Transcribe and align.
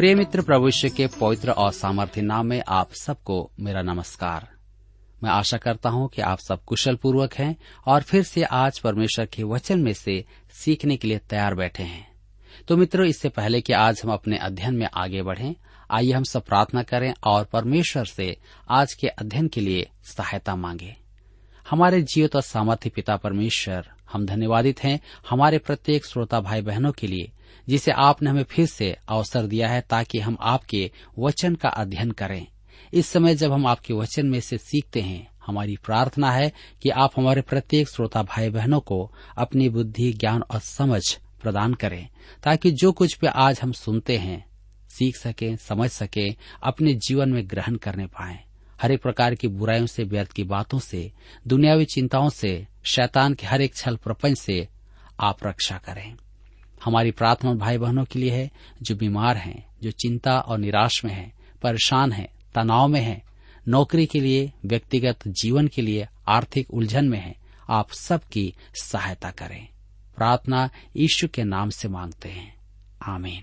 प्रिय 0.00 0.14
मित्र 0.14 0.42
प्रभुष्य 0.42 0.90
के 0.90 1.06
पवित्र 1.06 1.50
और 1.50 1.72
सामर्थ्य 1.72 2.22
नाम 2.22 2.46
में 2.46 2.62
आप 2.68 2.92
सबको 2.92 3.50
मेरा 3.60 3.82
नमस्कार। 3.82 4.48
मैं 5.22 5.30
आशा 5.30 5.56
करता 5.56 5.88
हूँ 5.88 6.08
कि 6.08 6.22
आप 6.22 6.38
सब 6.38 6.64
कुशल 6.64 6.96
पूर्वक 6.96 7.34
हैं 7.34 7.56
और 7.86 8.02
फिर 8.02 8.22
से 8.22 8.42
आज 8.42 8.78
परमेश्वर 8.78 9.26
के 9.26 9.42
वचन 9.42 9.80
में 9.80 9.92
से 9.92 10.24
सीखने 10.52 10.96
के 10.96 11.08
लिए 11.08 11.18
तैयार 11.18 11.54
बैठे 11.54 11.82
हैं। 11.82 12.12
तो 12.68 12.76
मित्रों, 12.76 13.06
इससे 13.06 13.28
पहले 13.28 13.60
कि 13.60 13.72
आज 13.72 14.00
हम 14.04 14.12
अपने 14.12 14.38
अध्ययन 14.38 14.74
में 14.74 14.86
आगे 14.94 15.22
बढ़ें, 15.22 15.54
आइए 15.90 16.12
हम 16.12 16.22
सब 16.22 16.44
प्रार्थना 16.44 16.82
करें 16.82 17.14
और 17.24 17.44
परमेश्वर 17.44 18.04
से 18.04 18.36
आज 18.70 18.94
के 18.94 19.06
अध्ययन 19.06 19.48
के 19.48 19.60
लिए 19.60 19.90
सहायता 20.04 20.56
मांगे। 20.56 20.96
हमारे 21.70 22.02
जीवित 22.02 22.36
और 22.36 22.42
सामर्थ्य 22.42 22.90
पिता 22.90 23.16
परमेश्वर, 23.16 23.90
हम 24.12 24.26
धन्यवादित 24.26 24.84
हैं 24.84 25.00
हमारे 25.30 25.58
प्रत्येक 25.58 26.06
श्रोता 26.06 26.40
भाई 26.40 26.60
बहनों 26.60 26.92
के 26.92 27.06
लिए 27.06 27.32
जिसे 27.70 27.90
आपने 27.90 28.30
हमें 28.30 28.42
फिर 28.42 28.66
से 28.66 28.96
अवसर 29.08 29.46
दिया 29.46 29.68
है 29.68 29.80
ताकि 29.80 30.18
हम 30.18 30.36
आपके 30.40 30.90
वचन 31.18 31.54
का 31.54 31.68
अध्ययन 31.68 32.10
करें। 32.10 32.46
इस 32.92 33.06
समय 33.06 33.34
जब 33.34 33.52
हम 33.52 33.66
आपके 33.66 33.94
वचन 33.94 34.26
में 34.26 34.40
से 34.40 34.58
सीखते 34.58 35.00
हैं, 35.00 35.30
हमारी 35.46 35.76
प्रार्थना 35.76 36.32
है 36.32 36.52
कि 36.82 36.88
आप 36.88 37.10
हमारे 37.16 37.40
प्रत्येक 37.40 37.88
श्रोता 37.88 38.22
भाई 38.22 38.50
बहनों 38.50 38.80
को 38.80 39.12
अपनी 39.38 39.68
बुद्धि, 39.68 40.12
ज्ञान 40.12 40.42
और 40.42 40.60
समझ 40.60 41.18
प्रदान 41.42 41.74
करें, 41.74 42.08
ताकि 42.42 42.70
जो 42.70 42.92
कुछ 42.92 43.18
भी 43.20 43.26
आज 43.26 43.60
हम 43.62 43.72
सुनते 43.72 44.18
हैं, 44.18 44.46
सीख 44.88 45.16
सकें, 45.16 45.56
समझ 45.56 45.90
सकें, 45.90 46.34
अपने 46.62 46.94
जीवन 46.94 47.28
में 47.28 47.50
ग्रहण 47.50 47.76
करने 47.76 48.06
पाए। 48.06 48.38
हर 48.82 48.92
एक 48.92 49.02
प्रकार 49.02 49.34
की 49.34 49.48
बुराइयों 49.48 49.86
से, 49.86 50.04
व्यर्थ 50.04 50.32
की 50.32 50.44
बातों 50.44 50.78
से, 50.78 51.12
दुनियावी 51.46 51.84
चिंताओं 51.84 52.28
से, 52.28 52.66
शैतान 52.84 53.34
के 53.34 53.46
हर 53.46 53.62
एक 53.62 53.74
छल 53.74 53.96
प्रपंच 53.96 54.38
से 54.38 54.68
आप 55.20 55.38
रक्षा 55.46 55.78
करें। 55.78 56.16
हमारी 56.84 57.10
प्रार्थना 57.10 57.54
भाई 57.54 57.78
बहनों 57.78 58.04
के 58.04 58.18
लिए 58.18 58.30
है, 58.30 58.50
जो 58.82 58.96
बीमार 58.96 59.36
हैं, 59.36 59.66
जो 59.82 59.90
चिंता 59.90 60.40
और 60.40 60.58
निराश 60.58 61.04
में 61.04 61.12
हैं, 61.12 61.32
परेशान 61.62 62.12
हैं, 62.12 62.28
तनाव 62.54 62.88
में 62.88 63.00
हैं, 63.00 63.22
नौकरी 63.68 64.06
के 64.06 64.20
लिए, 64.20 64.52
व्यक्तिगत 64.66 65.18
जीवन 65.28 65.68
के 65.68 65.82
लिए, 65.82 66.08
आर्थिक 66.28 66.70
उलझन 66.70 67.04
में 67.04 67.18
हैं, 67.18 67.34
आप 67.70 67.92
सबकी 67.92 68.54
सहायता 68.82 69.30
करें। 69.30 69.68
प्रार्थना 70.16 70.70
यीशु 70.96 71.28
के 71.28 71.44
नाम 71.44 71.70
से 71.70 71.88
मांगते 71.88 72.28
हैं। 72.28 72.54
आमीन। 73.08 73.42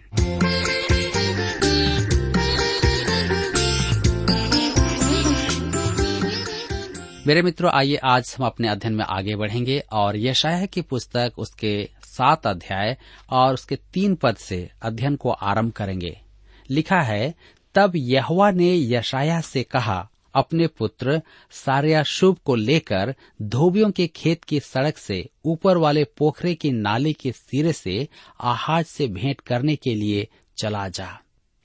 मेरे 7.28 7.42
मित्रों, 7.42 7.72
आइए 7.72 7.96
आज 7.96 8.36
हम 8.40 8.46
अपने 8.46 8.68
अध्ययन 8.68 8.94
में 8.94 9.06
आगे 9.06 9.36
बढ़ेंगे 9.36 9.84
और 9.92 10.18
यशाया 10.18 10.66
की 10.66 10.82
पुस्तक 10.82 11.34
उसके 11.38 11.90
सात 12.18 12.48
अध्याय 12.48 12.98
और 13.30 13.54
उसके 13.54 13.76
तीन 13.76 14.16
पद 14.16 14.36
से 14.36 14.72
अध्ययन 14.82 15.16
को 15.16 15.30
आरंभ 15.30 15.72
करेंगे। 15.72 16.22
लिखा 16.70 17.02
है, 17.02 17.36
तब 17.76 17.94
यहवा 17.96 18.52
ने 18.52 18.78
यशाया 18.78 19.42
से 19.42 19.64
कहा, 19.64 20.10
अपने 20.34 20.68
पुत्र 20.68 21.22
सारिया 21.52 22.04
शुभ 22.04 22.38
को 22.46 22.56
लेकर 22.56 23.16
धोबियों 23.42 23.92
के 23.92 24.08
खेत 24.08 24.44
की 24.44 24.60
सड़क 24.60 24.98
से 24.98 25.30
ऊपर 25.46 25.78
वाले 25.78 26.04
पोखरे 26.04 26.56
की 26.56 26.72
नाले 26.72 27.14
के 27.14 27.32
सिरे 27.32 27.74
से 27.74 28.08
आहाज 28.42 28.86
से 28.86 29.08
भेंट 29.08 29.42
करने 29.42 29.76
के 29.76 29.96
लिए 29.96 30.28
चला 30.62 30.90
जा। 30.90 31.20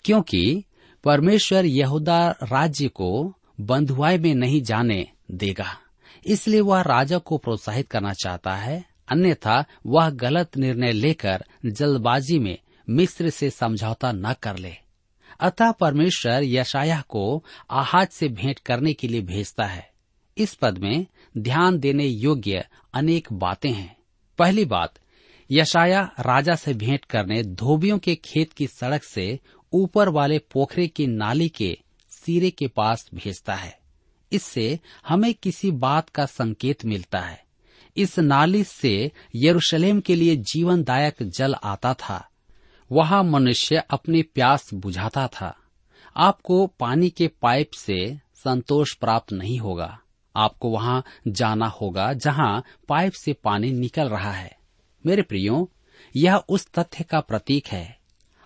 क्योंकि 0.04 0.64
परमेश्वर 1.04 1.64
यहूदा 1.64 2.30
राज्य 2.30 2.88
को 2.88 3.34
बंधुआई 3.60 4.18
में 4.18 4.34
नहीं 4.34 4.62
जाने 4.62 5.06
देगा। 5.30 5.78
इसलिए 6.26 6.60
वह 6.60 6.80
राजा 6.80 7.18
को 7.18 7.38
प्रोत्साहित 7.38 7.88
करना 7.88 8.12
चाहता 8.12 8.54
है 8.54 8.91
अन्यथा 9.08 9.64
वह 9.86 10.10
गलत 10.10 10.56
निर्णय 10.56 10.92
लेकर 10.92 11.44
जल्दबाजी 11.66 12.38
में 12.38 12.58
मिस्र 12.90 13.30
से 13.30 13.50
समझौता 13.50 14.12
न 14.12 14.32
कर 14.32 14.56
ले। 14.56 14.74
अतः 15.40 15.72
परमेश्वर 15.72 16.40
यशाया 16.44 17.00
को 17.00 17.44
आहाज 17.70 18.08
से 18.08 18.28
भेंट 18.28 18.58
करने 18.58 18.92
के 18.92 19.08
लिए 19.08 19.20
भेजता 19.20 19.64
है। 19.64 19.90
इस 20.38 20.54
पद 20.54 20.78
में 20.78 21.06
ध्यान 21.38 21.78
देने 21.78 22.06
योग्य 22.06 22.68
अनेक 22.94 23.32
बातें 23.32 23.72
हैं। 23.72 23.96
पहली 24.38 24.64
बात 24.64 24.94
यशाया 25.50 26.02
राजा 26.20 26.54
से 26.54 26.74
भेंट 26.74 27.04
करने 27.04 27.42
धोबियों 27.42 27.98
के 27.98 28.14
खेत 28.14 28.52
की 28.52 28.66
सड़क 28.66 29.04
से 29.04 29.40
ऊपर 29.72 30.08
वाले 30.08 30.38
पोखरे 30.38 30.86
की 30.86 31.06
नाली 31.06 31.48
के 31.48 31.78
सिरे 32.10 32.50
के 32.50 32.68
पास 32.68 33.10
भेजता 33.14 33.54
है। 33.54 33.78
इससे 34.32 34.80
हमें 35.08 35.34
किसी 35.34 35.70
बात 35.70 36.08
का 36.08 36.26
संकेत 36.26 36.84
मिलता 36.84 37.20
है। 37.20 37.44
इस 37.96 38.18
नाली 38.18 38.64
से 38.64 39.12
यरूशलेम 39.36 40.00
के 40.00 40.14
लिए 40.14 40.36
जीवनदायक 40.36 41.14
जल 41.22 41.54
आता 41.54 41.94
था। 41.94 42.28
वहाँ 42.92 43.24
मनुष्य 43.24 43.76
अपनी 43.76 44.22
प्यास 44.22 44.74
बुझाता 44.74 45.26
था। 45.26 45.56
आपको 46.16 46.66
पानी 46.66 47.10
के 47.10 47.28
पाइप 47.28 47.70
से 47.70 48.20
संतोष 48.34 48.94
प्राप्त 48.94 49.32
नहीं 49.32 49.58
होगा। 49.58 49.98
आपको 50.36 50.68
वहाँ 50.68 51.04
जाना 51.28 51.66
होगा 51.66 52.12
जहाँ 52.12 52.64
पाइप 52.88 53.12
से 53.12 53.32
पानी 53.32 53.72
निकल 53.72 54.08
रहा 54.08 54.32
है। 54.32 54.56
मेरे 55.06 55.22
प्रियो, 55.22 55.70
यह 56.16 56.36
उस 56.36 56.66
तथ्य 56.66 57.04
का 57.04 57.20
प्रतीक 57.20 57.66
है। 57.66 57.98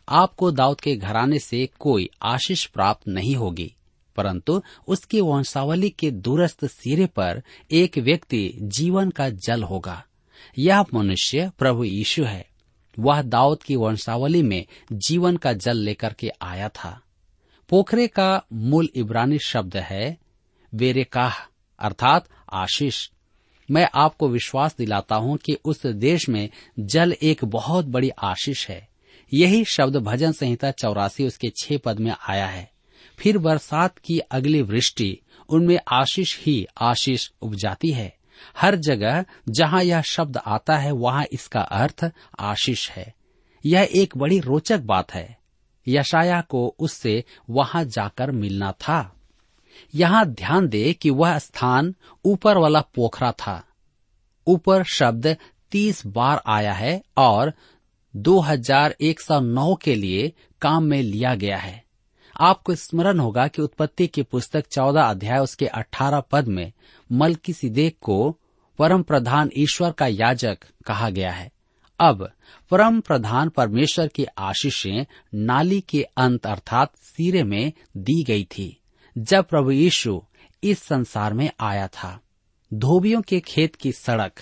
आपको 0.08 0.50
दाऊद 0.50 0.80
के 0.80 0.96
घराने 0.96 1.38
से 1.38 1.68
कोई 1.80 2.10
आशीष 2.22 2.66
प्राप्त 2.66 3.08
नहीं 3.08 3.36
होगी। 3.36 3.74
परंतु 4.16 4.62
उसकी 4.88 5.20
वंशावली 5.20 5.90
के 5.90 6.10
दूरस्थ 6.10 6.66
सिरे 6.66 7.06
पर 7.06 7.42
एक 7.70 7.98
व्यक्ति 7.98 8.54
जीवन 8.62 9.10
का 9.10 9.28
जल 9.30 9.62
होगा। 9.62 10.04
यह 10.58 10.84
मनुष्य 10.94 11.50
प्रभु 11.58 11.84
यीशु 11.84 12.24
है। 12.24 12.48
वह 12.98 13.22
दाऊद 13.22 13.62
की 13.62 13.76
वंशावली 13.76 14.42
में 14.42 14.66
जीवन 14.92 15.36
का 15.36 15.52
जल 15.52 15.76
लेकर 15.76 16.12
के 16.12 16.30
आया 16.42 16.68
था। 16.68 17.00
पोखरे 17.68 18.06
का 18.06 18.44
मूल 18.52 18.88
इब्रानी 18.94 19.38
शब्द 19.38 19.76
है 19.76 20.16
वेरेकाह, 20.74 21.32
अर्थात 21.78 22.28
आशीष। 22.52 23.10
मैं 23.70 23.88
आपको 23.94 24.28
विश्वास 24.28 24.76
दिलाता 24.78 25.16
हूँ 25.16 25.36
कि 25.36 25.56
उस 25.64 25.86
देश 25.86 26.28
में 26.28 26.50
जल 26.78 27.14
एक 27.22 27.44
बहुत 27.44 27.84
बड़ी 27.84 28.10
आशीष 28.10 28.68
है। 28.68 28.88
यही 29.34 29.64
शब्द 29.64 29.96
भजन 29.96 30.32
संहिता 30.32 30.70
चौरासी 30.70 31.26
उसके 31.26 31.48
छह 31.62 31.78
पद 31.78 31.98
में 31.98 32.12
आया 32.28 32.46
है। 32.46 32.75
फिर 33.18 33.38
बरसात 33.38 33.98
की 33.98 34.18
अगली 34.18 34.62
वृष्टि, 34.62 35.20
उनमें 35.48 35.78
आशीष 35.88 36.38
ही 36.40 36.66
आशीष 36.80 37.30
उपजाती 37.42 37.90
है। 37.90 38.16
हर 38.58 38.76
जगह 38.76 39.24
जहाँ 39.48 39.82
यह 39.82 40.02
शब्द 40.02 40.36
आता 40.36 40.76
है, 40.76 40.90
वहाँ 40.90 41.24
इसका 41.32 41.60
अर्थ 41.60 42.10
आशीष 42.38 42.90
है। 42.90 43.14
यह 43.66 43.88
एक 43.94 44.16
बड़ी 44.16 44.40
रोचक 44.40 44.80
बात 44.80 45.14
है। 45.14 45.38
यशाया 45.88 46.40
को 46.40 46.76
उससे 46.78 47.24
वहाँ 47.50 47.84
जाकर 47.84 48.30
मिलना 48.30 48.72
था। 48.72 49.14
यहाँ 49.94 50.26
ध्यान 50.26 50.68
दे 50.68 50.92
कि 50.92 51.10
वह 51.10 51.38
स्थान 51.38 51.94
ऊपर 52.24 52.56
वाला 52.56 52.80
पोखरा 52.80 53.32
था। 53.32 53.64
ऊपर 54.46 54.84
शब्द 54.84 55.36
तीस 55.70 56.06
बार 56.06 56.42
आया 56.46 56.72
है 56.72 57.02
और 57.16 57.52
2109 58.16 59.74
के 59.74 59.94
लिए 59.94 60.32
काम 60.62 60.84
में 60.84 61.02
लिया 61.02 61.34
गया 61.34 61.56
है। 61.56 61.85
आपको 62.40 62.74
स्मरण 62.74 63.18
होगा 63.18 63.48
कि 63.48 63.62
उत्पत्ति 63.62 64.06
की 64.06 64.22
पुस्तक 64.22 64.66
चौदह 64.66 65.02
अध्याय 65.02 65.38
उसके 65.38 65.66
अठारह 65.66 66.20
पद 66.20 66.48
में 66.48 66.72
मलकी 67.12 67.52
सिदेक 67.52 67.98
को 68.00 68.38
परम 68.78 69.02
प्रधान 69.02 69.50
ईश्वर 69.56 69.92
का 69.92 70.06
याजक 70.06 70.58
कहा 70.86 71.10
गया 71.10 71.30
है। 71.30 71.50
अब 72.00 72.30
परम 72.70 73.00
प्रधान 73.00 73.48
परमेश्वर 73.48 74.08
की 74.08 74.24
आशीषें 74.24 75.06
नाली 75.34 75.80
के 75.80 76.02
अंत 76.02 76.46
अर्थात 76.46 76.96
सिरे 76.96 77.42
में 77.42 77.72
दी 77.96 78.22
गई 78.22 78.44
थी, 78.44 78.76
जब 79.18 79.44
प्रभु 79.44 79.70
यीशु 79.70 80.22
इस 80.64 80.82
संसार 80.82 81.34
में 81.34 81.50
आया 81.60 81.86
था। 81.88 82.20
धोबियों 82.74 83.22
के 83.22 83.40
खेत 83.40 83.74
की 83.74 83.92
सड़क, 83.92 84.32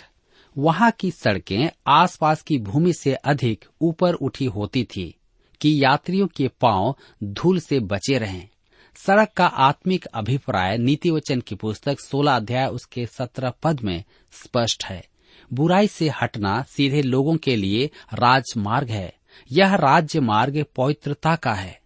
वहाँ 0.58 0.90
की 0.90 1.10
सड़कें 1.10 1.70
आसपास 1.86 2.42
की 2.42 2.58
भूमि 2.58 2.92
से 2.92 3.14
अधिक 3.14 3.64
ऊपर 3.80 4.14
उठी 4.14 4.44
होती 4.44 4.84
थी। 4.84 5.14
कि 5.60 5.84
यात्रियों 5.84 6.26
के 6.26 6.48
पाँव 6.48 6.96
धूल 7.24 7.60
से 7.60 7.80
बचे 7.80 8.18
रहें। 8.18 8.48
सड़क 8.96 9.28
का 9.36 9.46
आत्मिक 9.46 10.04
अभिप्राय 10.04 10.78
नीति 10.78 11.10
वचन 11.10 11.40
की 11.40 11.54
पुस्तक 11.54 12.00
16 12.00 12.36
अध्याय 12.36 12.66
उसके 12.66 13.06
17 13.06 13.52
पद 13.62 13.80
में 13.80 14.04
स्पष्ट 14.32 14.84
है। 14.84 15.08
बुराई 15.52 15.86
से 15.86 16.08
हटना 16.08 16.62
सीधे 16.62 17.02
लोगों 17.02 17.36
के 17.36 17.56
लिए 17.56 17.90
राजमार्ग 18.14 18.90
है। 18.90 19.14
यह 19.52 19.74
राज्य 19.74 20.20
मार्ग 20.20 20.64
पवित्रता 20.76 21.36
का 21.36 21.54
है। 21.54 21.80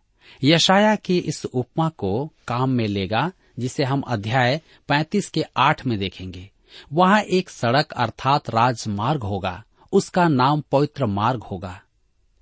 यशाया 0.44 0.96
की 0.96 1.18
इस 1.18 1.44
उपमा 1.44 1.88
को 1.88 2.32
काम 2.48 2.70
में 2.70 2.86
लेगा, 2.86 3.32
जिसे 3.58 3.84
हम 3.84 4.00
अध्याय 4.00 4.60
35 4.88 5.30
के 5.30 5.44
आठ 5.56 5.86
में 5.86 5.98
देखेंगे। 5.98 6.50
वहाँ 6.92 7.20
एक 7.20 7.50
सड़क 7.50 7.92
अर्थात 7.92 8.50
राजमार्ग 8.50 9.22
होगा। 9.22 9.64
उसका 9.92 10.28
नाम 10.28 10.62
पवित्र 10.72 11.06
मार्ग 11.06 11.42
होगा। 11.42 11.80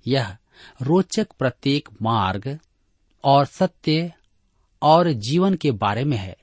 यह 0.07 0.37
रोचक 0.81 1.27
प्रत्येक 1.39 1.89
मार्ग 2.01 2.59
और 3.23 3.45
सत्य 3.45 4.13
और 4.81 5.11
जीवन 5.11 5.53
के 5.53 5.71
बारे 5.71 6.03
में 6.03 6.17
है। 6.17 6.37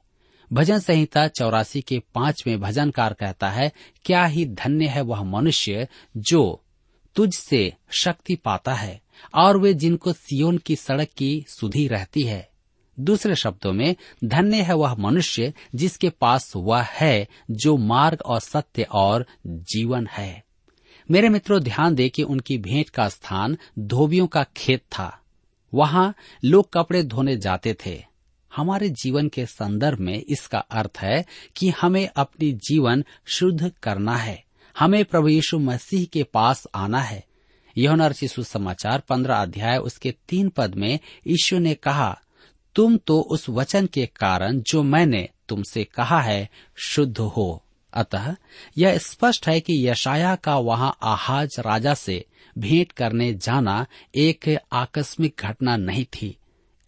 भजन 0.52 0.78
संहिता 0.78 1.28
चौरासी 1.28 1.80
के 1.80 2.02
पाँच 2.14 2.44
में 2.46 2.60
भजनकार 2.60 3.12
कहता 3.12 3.50
है, 3.50 3.72
क्या 4.04 4.24
ही 4.24 4.46
धन्य 4.46 4.86
है 4.86 5.00
वह 5.00 5.22
मनुष्य 5.22 5.88
जो 6.16 6.60
तुझ 7.14 7.34
से 7.34 7.72
शक्ति 7.90 8.36
पाता 8.36 8.74
है 8.74 9.00
और 9.34 9.58
वे 9.58 9.74
जिनको 9.74 10.12
सियोन 10.12 10.58
की 10.58 10.76
सड़क 10.76 11.08
की 11.16 11.44
सुधी 11.48 11.88
रहती 11.88 12.22
है। 12.22 12.50
दूसरे 13.00 13.34
शब्दों 13.34 13.72
में, 13.72 13.96
धन्य 14.24 14.62
है 14.62 14.74
वह 14.74 14.94
मनुष्य 14.94 15.54
जिसके 15.74 16.10
पास 16.10 16.52
वह 16.56 16.82
है 16.82 17.28
जो 17.50 17.76
मार्ग 17.76 18.22
और 18.26 18.40
सत्य 18.40 18.82
और 18.82 19.26
जीवन 19.46 20.06
है। 20.06 20.44
मेरे 21.10 21.28
मित्रों, 21.28 21.62
ध्यान 21.62 21.94
दें 21.94 22.10
कि 22.10 22.22
उनकी 22.22 22.58
भेंट 22.58 22.90
का 22.90 23.08
स्थान 23.08 23.58
धोबियों 23.78 24.26
का 24.26 24.44
खेत 24.56 24.80
था। 24.80 25.20
वहाँ 25.74 26.14
लोग 26.44 26.72
कपड़े 26.72 27.02
धोने 27.02 27.36
जाते 27.36 27.76
थे। 27.86 28.04
हमारे 28.56 28.88
जीवन 28.88 29.28
के 29.28 29.46
संदर्भ 29.46 29.98
में 29.98 30.22
इसका 30.28 30.58
अर्थ 30.58 30.98
है 30.98 31.24
कि 31.56 31.68
हमें 31.68 32.08
अपनी 32.16 32.52
जीवन 32.52 33.04
शुद्ध 33.26 33.72
करना 33.82 34.16
है। 34.16 34.44
हमें 34.78 35.04
प्रभु 35.04 35.28
यीशु 35.28 35.58
मसीह 35.58 36.04
के 36.04 36.22
पास 36.22 36.66
आना 36.74 37.00
है। 37.00 37.24
यह 37.78 38.12
शिशु 38.12 38.42
समाचार 38.42 39.00
पंद्रह 39.00 39.34
अध्याय, 39.34 39.78
उसके 39.78 40.14
तीन 40.28 40.48
पद 40.48 40.74
में 40.74 40.98
यीशु 41.26 41.58
ने 41.58 41.74
कहा, 41.74 42.20
तुम 42.74 42.96
तो 42.96 43.20
उस 43.20 43.48
वचन 43.48 43.86
के 43.86 44.06
कारण 44.06 44.60
जो 44.60 44.82
मैंने 44.82 45.28
तुमसे 45.48 45.84
कहा 45.84 46.20
है, 46.20 46.50
शुद्ध 46.76 47.18
हो। 47.18 47.62
अतः 47.94 48.36
यह 48.78 48.98
स्पष्ट 48.98 49.48
है 49.48 49.60
कि 49.60 49.88
यशाया 49.88 50.36
का 50.36 50.56
वहाँ 50.56 50.98
आहाज 51.02 51.50
राजा 51.58 51.94
से 51.94 52.24
भेंट 52.58 52.92
करने 52.92 53.34
जाना 53.34 53.86
एक 54.14 54.58
आकस्मिक 54.72 55.40
घटना 55.40 55.76
नहीं 55.76 56.04
थी। 56.04 56.38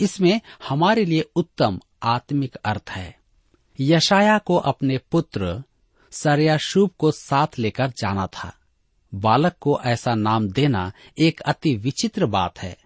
इसमें 0.00 0.40
हमारे 0.68 1.04
लिए 1.04 1.20
उत्तम 1.36 1.80
आत्मिक 2.02 2.54
अर्थ 2.54 2.90
है। 2.90 3.18
यशाया 3.80 4.38
को 4.38 4.56
अपने 4.56 4.98
पुत्र 4.98 5.62
सरयाशुब 6.10 6.90
को 6.98 7.10
साथ 7.10 7.46
लेकर 7.58 7.88
जाना 7.88 8.26
था। 8.26 8.54
बालक 9.14 9.56
को 9.60 9.80
ऐसा 9.84 10.14
नाम 10.14 10.48
देना 10.48 10.92
एक 11.18 11.40
अति 11.40 11.76
विचित्र 11.76 12.26
बात 12.26 12.58
है। 12.58 12.78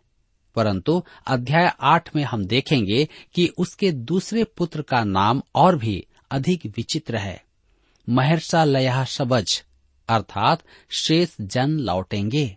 परंतु 0.55 1.05
अध्याय 1.27 1.73
आठ 1.81 2.17
में 2.17 2.25
हम 2.25 2.45
देखेंगे 2.45 3.09
कि 3.35 3.47
उसके 3.59 3.93
दूसरे 3.93 4.45
पुत्र 4.45 4.83
का 4.83 5.05
नाम 5.05 5.43
और 5.55 5.79
भी 5.79 6.07
अधिक 6.31 6.67
विचित्र 6.67 7.17
है। 7.17 7.45
महर्षा 8.09 8.65
लया 8.65 9.05
सबज, 9.05 9.63
अर्थात 10.09 10.63
शेष 10.91 11.29
जन 11.41 11.71
लौटेंगे। 11.71 12.57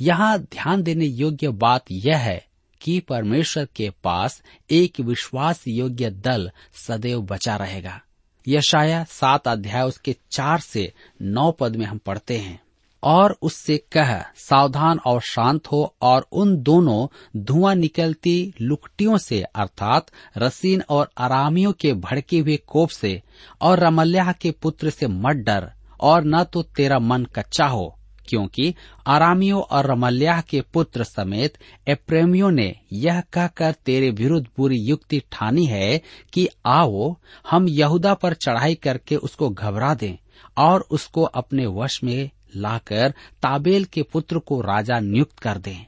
यहाँ 0.00 0.38
ध्यान 0.38 0.82
देने 0.82 1.04
योग्य 1.04 1.48
बात 1.48 1.84
यह 1.90 2.18
है 2.18 2.46
कि 2.80 3.00
परमेश्वर 3.00 3.68
के 3.76 3.90
पास 4.04 4.42
एक 4.70 5.00
विश्वास 5.00 5.64
योग्य 5.68 6.10
दल 6.10 6.50
सदैव 6.74 7.22
बचा 7.22 7.56
रहेगा। 7.56 8.00
यशाया 8.48 9.04
सात 9.04 9.48
अध्याय 9.48 9.82
उसके 9.82 10.16
चार 10.30 10.60
से 10.60 10.92
नौ 11.22 11.50
पद 11.52 11.76
में 11.76 11.86
हम 11.86 11.98
पढ़ते 11.98 12.38
हैं। 12.38 12.65
और 13.02 13.36
उससे 13.42 13.76
कह, 13.92 14.20
सावधान 14.36 14.98
और 15.06 15.20
शांत 15.20 15.66
हो 15.66 15.94
और 16.02 16.26
उन 16.32 16.56
दोनों 16.62 17.06
धुआँ 17.44 17.74
निकलती 17.74 18.54
लुकटियों 18.60 19.18
से, 19.18 19.42
अर्थात 19.42 20.06
रसीन 20.38 20.82
और 20.90 21.10
आरामियों 21.18 21.72
के 21.72 21.92
भड़के 21.92 22.38
हुए 22.38 22.56
कोप 22.56 22.88
से 22.88 23.20
और 23.60 23.80
रमल्याह 23.80 24.32
के 24.32 24.50
पुत्र 24.50 24.90
से 24.90 25.06
मत 25.06 25.36
डर 25.36 25.70
और 26.00 26.24
न 26.24 26.44
तो 26.44 26.62
तेरा 26.62 26.98
मन 26.98 27.24
कच्चा 27.24 27.66
हो, 27.66 27.92
क्योंकि 28.28 28.74
आरामियों 29.06 29.62
और 29.62 29.86
रमल्याह 29.86 30.40
के 30.40 30.60
पुत्र 30.74 31.04
समेत 31.04 31.58
एप्रेमियों 31.88 32.50
ने 32.50 32.74
यह 32.92 33.20
कहकर 33.32 33.72
तेरे 33.72 34.10
विरुद्ध 34.10 34.46
बुरी 34.56 34.78
युक्ति 34.78 35.20
ठानी 35.32 35.66
है 35.66 36.00
कि 36.32 36.48
आओ, 36.66 37.14
हम 37.50 37.68
यहूदा 37.68 38.14
पर 38.14 38.34
चढ़ाई 38.34 38.74
करके 38.74 39.16
उसको 39.16 39.50
घबरा 39.50 39.94
दें 39.94 40.16
और 40.58 40.86
उसको 40.90 41.22
अपने 41.22 41.66
वश 41.66 42.02
में 42.04 42.30
लाकर 42.56 43.14
ताबेल 43.42 43.84
के 43.84 44.02
पुत्र 44.02 44.38
को 44.38 44.60
राजा 44.60 44.98
नियुक्त 45.00 45.38
कर 45.38 45.58
दें। 45.58 45.86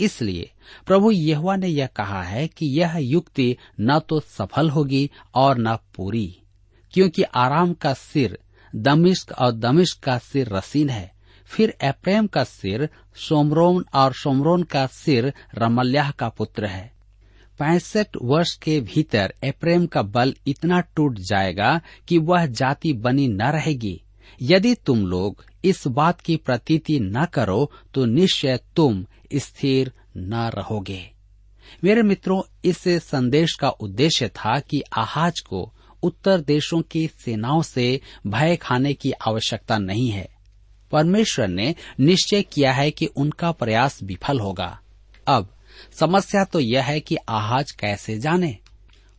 इसलिए 0.00 0.50
प्रभु 0.86 1.10
यहुआ 1.10 1.56
ने 1.56 1.68
यह 1.68 1.86
कहा 1.86 2.22
है 2.22 2.46
कि 2.48 2.66
यह 2.78 2.96
युक्ति 2.96 3.56
न 3.80 3.98
तो 4.08 4.20
सफल 4.20 4.70
होगी 4.70 5.10
और 5.34 5.58
न 5.58 5.76
पूरी, 5.96 6.36
क्योंकि 6.94 7.22
आराम 7.22 7.72
का 7.74 7.92
सिर 7.94 8.38
दमिश्क 8.72 9.32
और 9.32 9.52
दमिश्क 9.52 10.02
का 10.02 10.16
सिर 10.18 10.48
रसीन 10.48 10.90
है। 10.90 11.10
फिर 11.50 11.74
एप्रेम 11.82 12.26
का 12.26 12.44
सिर 12.44 12.88
सोमरोन 13.18 13.84
और 13.94 14.12
सोमरोन 14.14 14.62
का 14.62 14.86
सिर 14.86 15.32
रमल्याह 15.54 16.10
का 16.10 16.28
पुत्र 16.28 16.66
है। 16.66 16.90
पैंसठ 17.60 18.16
वर्ष 18.22 18.54
के 18.56 18.80
भीतर 18.80 19.32
एप्रेम 19.44 19.86
का 19.86 20.02
बल 20.04 20.34
इतना 20.46 20.80
टूट 20.96 21.18
जाएगा 21.20 21.80
कि 22.08 22.18
वह 22.18 22.46
जाति 22.46 22.92
बनी 22.92 23.26
न 23.28 23.50
रहेगी। 23.52 24.00
यदि 24.40 24.74
तुम 24.86 25.06
लोग 25.06 25.44
इस 25.64 25.86
बात 25.86 26.20
की 26.20 26.36
प्रतीति 26.36 27.00
न 27.00 27.24
करो 27.24 27.72
तो 27.94 28.04
निश्चय 28.04 28.60
तुम 28.76 29.06
स्थिर 29.34 29.92
न 30.16 30.34
रहोगे। 30.34 31.10
मेरे 31.84 32.02
मित्रों, 32.02 32.42
इस 32.64 32.84
संदेश 32.88 33.56
का 33.60 33.68
उद्देश्य 33.68 34.28
था 34.28 34.60
कि 34.60 34.82
आहाज 34.98 35.40
को 35.40 35.72
उत्तर 36.02 36.40
देशों 36.40 36.82
की 36.82 37.08
सेनाओं 37.08 37.62
से 37.62 38.00
भय 38.26 38.56
खाने 38.56 38.94
की 38.94 39.12
आवश्यकता 39.12 39.78
नहीं 39.78 40.08
है। 40.08 40.28
परमेश्वर 40.92 41.48
ने 41.48 41.74
निश्चय 42.00 42.42
किया 42.42 42.72
है 42.72 42.90
कि 42.90 43.06
उनका 43.06 43.52
प्रयास 43.52 44.02
विफल 44.02 44.40
होगा। 44.40 44.80
अब, 45.26 45.54
समस्या 46.00 46.44
तो 46.44 46.60
यह 46.60 46.84
है 46.84 47.00
कि 47.00 47.16
आहाज 47.28 47.70
कैसे 47.70 48.18
जाने। 48.18 48.58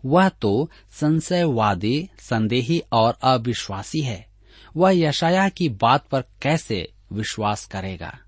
वह 0.06 0.30
तो 0.30 0.70
संशयवादी, 0.92 2.10
संदेही 2.20 2.84
और 2.92 3.18
अविश्वासी 3.24 4.02
है। 4.02 4.31
वह 4.78 4.92
यशाया 4.92 5.50
की 5.50 5.70
बात 5.70 6.08
पर 6.08 6.22
कैसे 6.22 6.92
विश्वास 7.14 7.66
करेगा? 7.66 8.20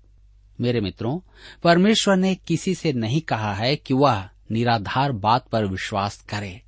मेरे 0.60 0.80
मित्रों, 0.80 1.20
परमेश्वर 1.62 2.16
ने 2.16 2.34
किसी 2.34 2.74
से 2.74 2.92
नहीं 2.92 3.20
कहा 3.20 3.54
है 3.54 3.76
कि 3.76 3.94
वह 3.94 4.28
निराधार 4.50 5.12
बात 5.12 5.48
पर 5.48 5.66
विश्वास 5.66 6.16
करे। 6.28 6.62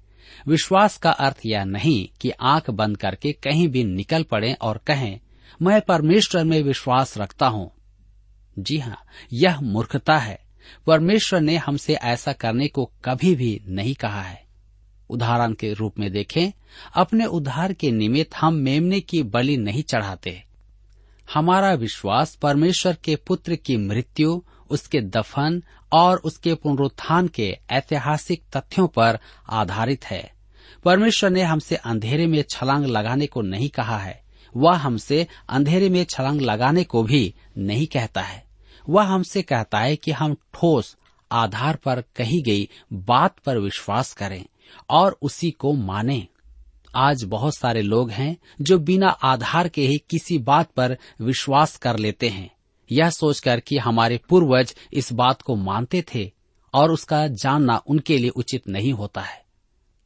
विश्वास 0.49 0.99
का 0.99 1.11
अर्थ 1.11 1.40
यह 1.47 1.64
नहीं 1.64 2.09
कि 2.21 2.30
आँख 2.30 2.71
बंद 2.71 2.97
करके 2.97 3.33
कहीं 3.33 3.68
भी 3.68 3.85
निकल 3.85 4.23
पड़े 4.23 4.52
और 4.52 4.80
कहें, 4.87 5.21
मैं 5.62 5.80
परमेश्वर 5.80 6.45
में 6.45 6.62
विश्वास 6.62 7.18
रखता 7.18 7.47
हूँ। 7.47 7.71
जी 8.59 8.78
हाँ 8.78 9.02
यह 9.33 9.61
मूर्खता 9.61 10.18
है। 10.18 10.40
परमेश्वर 10.87 11.40
ने 11.40 11.56
हमसे 11.56 11.95
ऐसा 11.95 12.33
करने 12.33 12.68
को 12.68 12.92
कभी 13.04 13.35
भी 13.35 13.62
नहीं 13.66 13.95
कहा 13.95 14.23
है। 14.23 14.46
उदाहरण 15.10 15.52
के 15.52 15.72
रूप 15.72 15.98
में 15.98 16.12
देखें, 16.12 16.52
अपने 16.94 17.26
उद्धार 17.26 17.72
के 17.72 17.90
निमित्त 17.90 18.34
हम 18.34 18.54
मेमने 18.54 19.00
की 19.00 19.22
बलि 19.22 19.56
नहीं 19.56 19.82
चढ़ाते। 19.82 20.44
हमारा 21.34 21.72
विश्वास 21.72 22.34
परमेश्वर 22.34 22.96
के 23.04 23.16
पुत्र 23.16 23.54
की 23.54 23.76
मृत्यु, 23.76 24.42
उसके 24.70 25.00
दफन 25.00 25.62
और 25.92 26.16
उसके 26.16 26.54
पुनरुत्थान 26.54 27.28
के 27.28 27.58
ऐतिहासिक 27.70 28.42
तथ्यों 28.56 28.88
पर 28.88 29.18
आधारित 29.48 30.04
है। 30.04 30.32
परमेश्वर 30.84 31.30
ने 31.30 31.42
हमसे 31.42 31.76
अंधेरे 31.76 32.26
में 32.26 32.44
छलांग 32.50 32.84
लगाने 32.84 33.26
को 33.26 33.42
नहीं 33.42 33.68
कहा 33.68 33.98
है। 33.98 34.22
वह 34.56 34.76
हमसे 34.76 35.26
अंधेरे 35.48 35.88
में 35.88 36.04
छलांग 36.04 36.40
लगाने 36.40 36.84
को 36.84 37.02
भी 37.02 37.34
नहीं 37.58 37.86
कहता 37.86 38.20
है। 38.20 38.44
वह 38.88 39.02
हमसे 39.02 39.42
कहता 39.42 39.78
है 39.78 39.96
कि 39.96 40.10
हम 40.10 40.34
ठोस 40.34 40.96
आधार 41.32 41.76
पर 41.76 42.00
कही 42.16 42.42
गई 42.42 42.68
बात 42.92 43.38
पर 43.38 43.58
विश्वास 43.58 44.12
करें। 44.12 44.44
और 44.90 45.18
उसी 45.23 45.50
को 45.50 45.73
माने। 45.73 46.26
आज 46.96 47.25
बहुत 47.25 47.56
सारे 47.56 47.82
लोग 47.82 48.11
हैं 48.11 48.37
जो 48.61 48.78
बिना 48.78 49.08
आधार 49.08 49.68
के 49.68 49.87
ही 49.87 49.99
किसी 50.11 50.38
बात 50.38 50.70
पर 50.70 50.99
विश्वास 51.20 51.76
कर 51.76 51.99
लेते 51.99 52.28
हैं। 52.28 52.50
यह 52.92 53.11
सोचकर 53.11 53.61
कि 53.61 53.78
हमारे 53.78 54.20
पूर्वज 54.28 54.75
इस 54.92 55.12
बात 55.12 55.42
को 55.42 55.56
मानते 55.56 56.04
थे 56.14 56.32
और 56.75 56.90
उसका 56.90 57.26
जानना 57.26 57.82
उनके 57.87 58.18
लिए 58.18 58.30
उचित 58.30 58.68
नहीं 58.68 58.92
होता 58.92 59.20
है। 59.20 59.44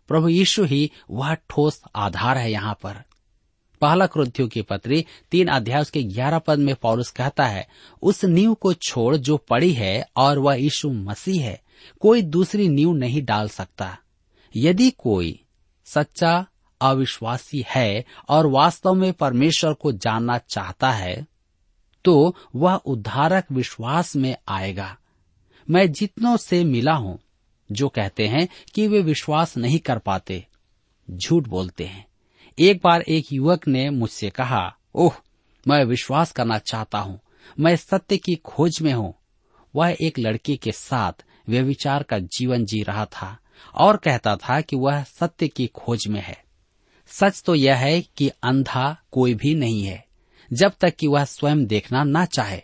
प्रभु 0.08 0.28
यीशु 0.28 0.64
ही 0.64 0.90
वह 1.10 1.34
ठोस 1.34 1.82
आधार 1.96 2.38
है 2.38 2.52
यहाँ 2.52 2.78
पर। 2.82 3.02
पहला 3.80 4.06
क्रोधियों 4.06 4.48
की 4.48 4.62
पत्री 4.62 5.04
तीन 5.30 5.48
अध्याय 5.48 5.84
के 5.92 6.02
ग्यारह 6.02 6.38
पद 6.38 6.58
में 6.58 6.74
पौलुस 6.74 7.10
कहता 7.10 7.46
है, 7.46 7.68
उस 8.02 8.24
नींव 8.24 8.54
को 8.54 8.72
छोड़ 8.72 9.16
जो 9.16 9.36
पड़ी 9.36 9.72
है 9.72 10.06
और 10.16 10.38
वह 10.38 10.54
यीशु 10.54 10.90
मसीह 10.90 11.44
है, 11.44 11.60
कोई 12.00 12.22
दूसरी 12.22 12.68
नींव 12.68 12.92
नहीं 12.92 13.24
डाल 13.24 13.48
सकता। 13.48 13.98
यदि 14.56 14.90
कोई 14.90 15.40
सच्चा 15.84 16.46
अविश्वासी 16.80 17.64
है 17.68 18.04
और 18.28 18.46
वास्तव 18.46 18.94
में 18.94 19.12
परमेश्वर 19.12 19.72
को 19.72 19.92
जानना 19.92 20.38
चाहता 20.38 20.90
है 20.90 21.26
तो 22.04 22.36
वह 22.56 22.74
उद्धारक 22.74 23.52
विश्वास 23.52 24.16
में 24.16 24.36
आएगा। 24.48 24.96
मैं 25.68 25.92
जितनों 25.92 26.36
से 26.36 26.64
मिला 26.64 26.92
हूँ, 26.92 27.18
जो 27.72 27.88
कहते 27.88 28.26
हैं 28.26 28.48
कि 28.74 28.86
वे 28.88 29.00
विश्वास 29.00 29.56
नहीं 29.56 29.78
कर 29.78 29.98
पाते, 29.98 30.46
झूठ 31.10 31.48
बोलते 31.48 31.84
हैं। 31.84 32.06
एक 32.58 32.80
बार 32.84 33.00
एक 33.00 33.32
युवक 33.32 33.68
ने 33.68 33.90
मुझसे 33.90 34.30
कहा, 34.30 34.76
ओह, 34.94 35.12
मैं 35.68 35.84
विश्वास 35.84 36.32
करना 36.32 36.58
चाहता 36.58 36.98
हूँ, 36.98 37.20
मैं 37.60 37.76
सत्य 37.76 38.16
की 38.16 38.34
खोज 38.34 38.78
में 38.82 38.92
हूँ। 38.92 39.14
वह 39.74 39.96
एक 40.00 40.18
लड़की 40.18 40.56
के 40.56 40.72
साथ 40.72 41.24
व्यविचार 41.48 42.02
का 42.02 42.18
जीवन 42.18 42.64
जी 42.64 42.82
रहा 42.82 43.04
था। 43.04 43.38
और 43.74 43.96
कहता 43.96 44.36
था 44.36 44.60
कि 44.60 44.76
वह 44.76 45.02
सत्य 45.02 45.48
की 45.48 45.66
खोज 45.66 46.06
में 46.08 46.20
है। 46.20 46.42
सच 47.10 47.42
तो 47.42 47.54
यह 47.54 47.76
है 47.76 48.00
कि 48.16 48.28
अंधा 48.42 48.96
कोई 49.12 49.34
भी 49.34 49.54
नहीं 49.54 49.82
है, 49.84 50.04
जब 50.50 50.72
तक 50.80 50.96
कि 50.96 51.06
वह 51.06 51.24
स्वयं 51.24 51.64
देखना 51.66 52.02
न 52.04 52.24
चाहे। 52.24 52.60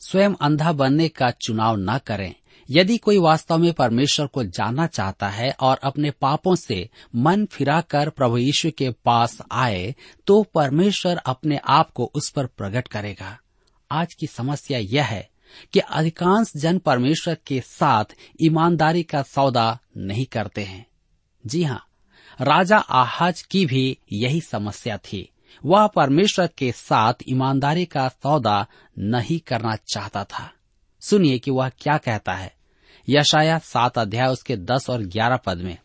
स्वयं 0.00 0.34
अंधा 0.40 0.72
बनने 0.72 1.08
का 1.08 1.30
चुनाव 1.30 1.76
न 1.78 1.98
करें। 1.98 2.34
यदि 2.68 2.96
कोई 2.96 3.18
वास्तव 3.18 3.58
में 3.58 3.72
परमेश्वर 3.72 4.26
को 4.26 4.42
जानना 4.44 4.86
चाहता 4.86 5.28
है 5.28 5.50
और 5.60 5.78
अपने 5.82 6.10
पापों 6.10 6.54
से 6.56 6.88
मन 7.16 7.44
फिराकर 7.46 8.10
प्रभु 8.10 8.38
यीशु 8.38 8.70
के 8.70 8.90
पास 9.04 9.38
आए 9.52 9.94
तो 10.26 10.42
परमेश्वर 10.54 11.16
अपने 11.16 11.60
आप 11.68 11.90
को 11.90 12.10
उस 12.14 12.30
पर 12.30 12.46
प्रकट 12.46 12.88
करेगा। 12.88 13.38
आज 13.90 14.14
की 14.14 14.26
समस्या 14.26 14.78
यह 14.78 15.04
है 15.04 15.28
कि 15.72 15.80
अधिकांश 15.80 16.52
जन 16.56 16.78
परमेश्वर 16.78 17.36
के 17.46 17.60
साथ 17.60 18.04
ईमानदारी 18.42 19.02
का 19.02 19.22
सौदा 19.22 19.78
नहीं 19.96 20.26
करते 20.26 20.62
हैं। 20.62 20.86
जी 21.46 21.62
हाँ 21.62 21.84
राजा 22.40 22.76
आहाज 22.76 23.42
की 23.42 23.66
भी 23.66 23.98
यही 24.12 24.40
समस्या 24.40 24.98
थी। 24.98 25.28
वह 25.64 25.86
परमेश्वर 25.86 26.48
के 26.58 26.72
साथ 26.72 27.14
ईमानदारी 27.28 27.84
का 27.84 28.08
सौदा 28.08 28.66
नहीं 28.98 29.38
करना 29.40 29.76
चाहता 29.92 30.24
था। 30.24 30.50
सुनिए 31.00 31.38
कि 31.38 31.50
वह 31.50 31.68
क्या 31.68 31.96
कहता 31.96 32.32
है। 32.32 32.54
यशाया 33.08 33.58
सात 33.58 33.98
अध्याय 33.98 34.28
उसके 34.28 34.56
दस 34.56 34.90
और 34.90 35.02
ग्यारह 35.02 35.36
पद 35.36 35.58
में, 35.58 35.78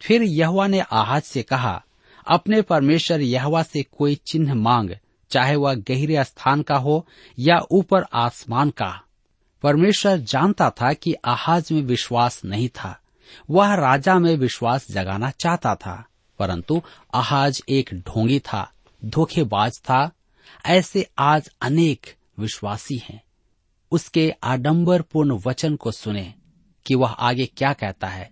फिर 0.00 0.22
यहवा 0.22 0.66
ने 0.66 0.80
आहाज 0.80 1.22
से 1.22 1.42
कहा, 1.42 1.84
अपने 2.26 2.62
परमेश्वर 2.62 3.20
यहवा 3.20 3.62
से 3.62 3.82
कोई 3.82 4.14
चिन्ह 4.14 4.54
मांग 4.54 4.90
चाहे 5.32 5.56
वह 5.56 5.74
गहरे 5.74 6.24
स्थान 6.24 6.62
का 6.62 6.76
हो 6.76 7.06
या 7.38 7.58
ऊपर 7.70 8.04
आसमान 8.14 8.70
का। 8.70 9.02
परमेश्वर 9.62 10.16
जानता 10.16 10.70
था 10.70 10.92
कि 10.92 11.14
आहाज 11.24 11.72
में 11.72 11.82
विश्वास 11.82 12.40
नहीं 12.44 12.68
था। 12.68 12.98
वह 13.50 13.74
राजा 13.74 14.18
में 14.18 14.36
विश्वास 14.36 14.90
जगाना 14.90 15.30
चाहता 15.30 15.74
था, 15.74 16.04
परंतु 16.38 16.82
आहाज 17.14 17.62
एक 17.68 17.90
ढोंगी 17.94 18.38
था, 18.38 18.70
धोखेबाज 19.04 19.78
था। 19.84 20.10
ऐसे 20.66 21.06
आज 21.18 21.50
अनेक 21.62 22.14
विश्वासी 22.38 23.02
हैं। 23.04 23.22
उसके 23.92 24.32
आडंबरपूर्ण 24.44 25.38
वचन 25.46 25.76
को 25.76 25.90
सुने 25.90 26.34
कि 26.86 26.94
वह 26.94 27.10
आगे 27.10 27.46
क्या 27.46 27.72
कहता 27.72 28.06
है। 28.06 28.30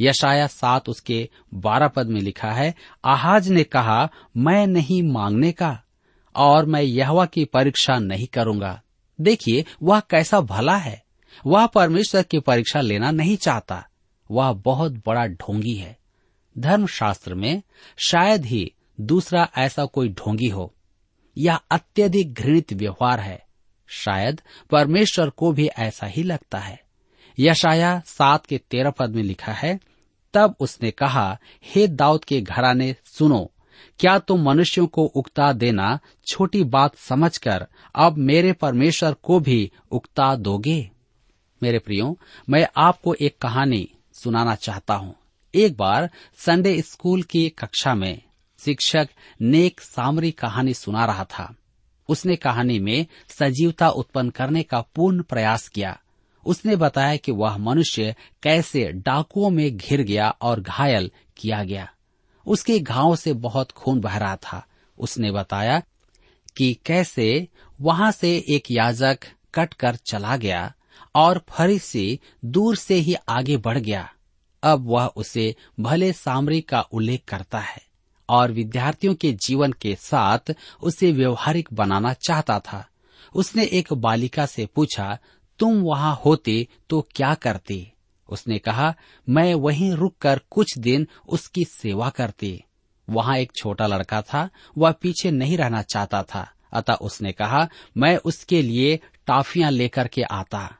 यशाया 0.00 0.46
सात 0.46 0.88
उसके 0.88 1.28
बारह 1.54 1.88
पद 1.88 2.06
में 2.06 2.20
लिखा 2.20 2.50
है, 2.50 2.74
आहाज 3.04 3.48
ने 3.48 3.64
कहा, 3.64 4.08
मैं 4.36 4.66
नहीं 4.66 5.02
मांगने 5.02 5.52
का। 5.52 5.78
और 6.34 6.66
मैं 6.66 6.82
यहवा 6.82 7.26
की 7.26 7.44
परीक्षा 7.44 7.98
नहीं 7.98 8.26
करूँगा। 8.26 8.82
देखिए, 9.20 9.64
वह 9.82 10.00
कैसा 10.00 10.40
भला 10.40 10.76
है। 10.76 11.04
वह 11.46 11.66
परमेश्वर 11.66 12.22
की 12.22 12.40
परीक्षा 12.40 12.80
लेना 12.80 13.10
नहीं 13.10 13.36
चाहता। 13.36 13.88
वह 14.30 14.52
बहुत 14.52 14.92
बड़ा 14.92 15.26
ढोंगी 15.26 15.74
है। 15.74 15.98
धर्मशास्त्र 16.58 17.34
में 17.34 17.62
शायद 18.06 18.44
ही 18.44 18.72
दूसरा 19.00 19.48
ऐसा 19.56 19.84
कोई 19.84 20.08
ढोंगी 20.08 20.48
हो। 20.48 20.74
यह 21.38 21.60
अत्यधिक 21.70 22.34
घृणित 22.34 22.72
व्यवहार 22.72 23.20
है। 23.20 23.46
शायद 23.88 24.40
परमेश्वर 24.70 25.30
को 25.30 25.52
भी 25.52 25.66
ऐसा 25.66 26.06
ही 26.06 26.22
लगता 26.22 26.58
है। 26.58 26.82
यशाया 27.38 28.02
सात 28.06 28.46
के 28.46 28.58
तेरह 28.58 28.90
पद 28.90 29.10
में 29.10 29.22
लिखा 29.22 29.52
है, 29.52 29.80
तब 30.34 30.54
उसने 30.60 30.90
कहा, 30.90 31.38
हे 31.64 31.88
दाऊद 31.88 32.24
के 32.24 32.40
घराने, 32.40 32.96
सुनो 33.04 33.51
क्या 33.98 34.18
तुम 34.18 34.42
मनुष्यों 34.42 34.86
को 34.86 35.04
उकता 35.04 35.52
देना 35.52 35.98
छोटी 36.26 36.64
बात 36.64 36.96
समझकर 36.96 37.66
अब 37.94 38.16
मेरे 38.16 38.52
परमेश्वर 38.52 39.14
को 39.22 39.40
भी 39.40 39.72
उकता 39.90 40.36
दोगे? 40.36 40.90
मेरे 41.62 41.78
प्रियो, 41.78 42.18
मैं 42.48 42.68
आपको 42.76 43.14
एक 43.14 43.38
कहानी 43.38 43.88
सुनाना 44.12 44.54
चाहता 44.54 44.94
हूँ। 44.94 45.14
एक 45.54 45.76
बार 45.76 46.10
संडे 46.36 46.82
स्कूल 46.82 47.22
की 47.22 47.48
कक्षा 47.48 47.94
में 47.94 48.22
शिक्षक 48.58 49.08
नेक 49.40 49.80
सामरी 49.80 50.30
कहानी 50.30 50.74
सुना 50.74 51.04
रहा 51.04 51.24
था। 51.24 51.54
उसने 52.08 52.36
कहानी 52.36 52.78
में 52.78 53.06
सजीवता 53.28 53.88
उत्पन्न 53.88 54.30
करने 54.30 54.62
का 54.62 54.80
पूर्ण 54.80 55.22
प्रयास 55.22 55.68
किया। 55.68 55.98
उसने 56.46 56.76
बताया 56.76 57.16
कि 57.16 57.32
वह 57.32 57.56
मनुष्य 57.56 58.14
कैसे 58.42 58.92
डाकुओं 58.92 59.50
में 59.50 59.76
घिर 59.76 60.02
गया 60.02 60.28
और 60.28 60.60
घायल 60.60 61.10
किया 61.36 61.64
गया। 61.64 61.92
उसके 62.46 62.78
घाव 62.78 63.16
से 63.16 63.32
बहुत 63.32 63.72
खून 63.72 64.00
बह 64.00 64.16
रहा 64.16 64.36
था। 64.36 64.66
उसने 64.98 65.30
बताया 65.30 65.82
कि 66.56 66.78
कैसे 66.86 67.48
वहाँ 67.80 68.12
से 68.12 68.44
एक 68.48 68.70
याजक 68.70 69.18
कट 69.54 69.74
कर 69.74 69.96
चला 69.96 70.36
गया 70.36 70.72
और 71.14 71.44
फरीसी 71.48 72.20
दूर 72.44 72.76
से 72.76 72.94
ही 72.94 73.14
आगे 73.28 73.56
बढ़ 73.56 73.78
गया। 73.78 74.08
अब 74.62 74.86
वह 74.86 75.06
उसे 75.06 75.54
भले 75.80 76.12
सामरी 76.12 76.60
का 76.60 76.80
उल्लेख 76.80 77.24
करता 77.28 77.58
है 77.58 77.82
और 78.28 78.52
विद्यार्थियों 78.52 79.14
के 79.14 79.32
जीवन 79.32 79.72
के 79.72 79.94
साथ 79.94 80.54
उसे 80.82 81.12
व्यवहारिक 81.12 81.68
बनाना 81.72 82.12
चाहता 82.12 82.58
था। 82.58 82.88
उसने 83.34 83.64
एक 83.64 83.92
बालिका 83.92 84.46
से 84.46 84.66
पूछा, 84.66 85.18
तुम 85.58 85.80
वहाँ 85.80 86.20
होते 86.24 86.68
तो 86.90 87.08
क्या 87.14 87.34
करते? 87.34 87.91
उसने 88.32 88.58
कहा, 88.58 88.94
मैं 89.28 89.54
वहीं 89.54 89.92
रुककर 89.92 90.40
कुछ 90.50 90.78
दिन 90.78 91.08
उसकी 91.28 91.64
सेवा 91.64 92.10
करती। 92.10 92.64
वहाँ 93.10 93.36
एक 93.38 93.52
छोटा 93.56 93.86
लड़का 93.86 94.22
था, 94.22 94.50
वह 94.78 94.92
पीछे 94.92 95.30
नहीं 95.30 95.56
रहना 95.56 95.82
चाहता 95.82 96.22
था। 96.22 96.52
अतः 96.72 96.94
उसने 96.94 97.32
कहा, 97.32 97.68
मैं 97.96 98.16
उसके 98.16 98.62
लिए 98.62 99.00
टाफियाँ 99.26 99.70
लेकर 99.70 100.08
के 100.08 100.22
आता। 100.22 100.76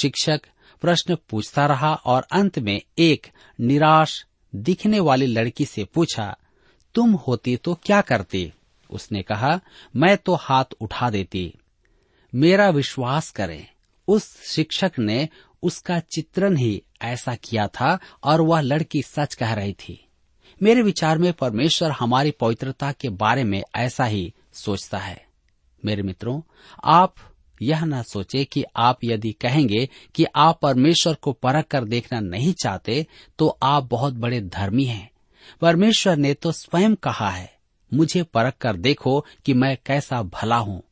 शिक्षक 0.00 0.40
प्रश्न 0.80 1.16
पूछता 1.30 1.66
रहा 1.66 1.94
और 1.94 2.26
अंत 2.32 2.58
में 2.58 2.80
एक 2.98 3.26
निराश, 3.60 4.26
दिखने 4.54 5.00
वाली 5.00 5.26
लड़की 5.26 5.64
से 5.64 5.84
पूछा, 5.84 6.36
तुम 6.94 7.12
होती 7.12 7.56
तो 7.56 7.74
क्या 7.74 8.00
करती? 8.00 8.52
उसने 8.90 9.22
कहा, 9.22 9.60
मैं 9.96 10.16
तो 10.16 10.34
हाथ 10.34 10.64
उठा 10.80 11.10
देती। 11.10 11.54
मेरा 12.34 12.68
विश्वास 12.68 13.30
करें। 13.30 13.66
उस 14.08 14.42
शिक्षक 14.42 14.92
ने 14.98 15.28
उसका 15.62 15.98
चित्रण 16.06 16.56
ही 16.56 16.82
ऐसा 17.02 17.34
किया 17.34 17.66
था 17.68 17.98
और 18.24 18.40
वह 18.40 18.60
लड़की 18.60 19.02
सच 19.02 19.34
कह 19.34 19.52
रही 19.52 19.72
थी। 19.72 20.04
मेरे 20.60 20.82
विचार 20.82 21.18
में 21.18 21.32
परमेश्वर 21.32 21.90
हमारी 21.90 22.30
पवित्रता 22.30 22.92
के 22.92 23.08
बारे 23.08 23.44
में 23.44 23.62
ऐसा 23.76 24.04
ही 24.04 24.32
सोचता 24.52 24.98
है। 24.98 25.26
मेरे 25.82 26.02
मित्रों, 26.02 26.40
आप 26.84 27.14
यह 27.62 27.84
न 27.84 28.02
सोचे 28.02 28.44
कि 28.44 28.64
आप 28.76 29.04
यदि 29.04 29.32
कहेंगे 29.32 29.88
कि 30.14 30.24
आप 30.36 30.58
परमेश्वर 30.62 31.14
को 31.14 31.32
परख 31.32 31.66
कर 31.66 31.84
देखना 31.84 32.20
नहीं 32.20 32.52
चाहते 32.54 33.06
तो 33.38 33.48
आप 33.62 33.88
बहुत 33.90 34.14
बड़े 34.14 34.40
धर्मी 34.40 34.84
हैं। 34.84 35.10
परमेश्वर 35.60 36.16
ने 36.16 36.34
तो 36.34 36.52
स्वयं 36.52 36.94
कहा 36.94 37.30
है, 37.30 37.50
मुझे 37.92 38.22
परख 38.24 38.56
कर 38.60 38.76
देखो 38.76 39.20
कि 39.46 39.54
मैं 39.54 39.76
कैसा 39.86 40.22
भला 40.22 40.56
हूँ। 40.56 40.82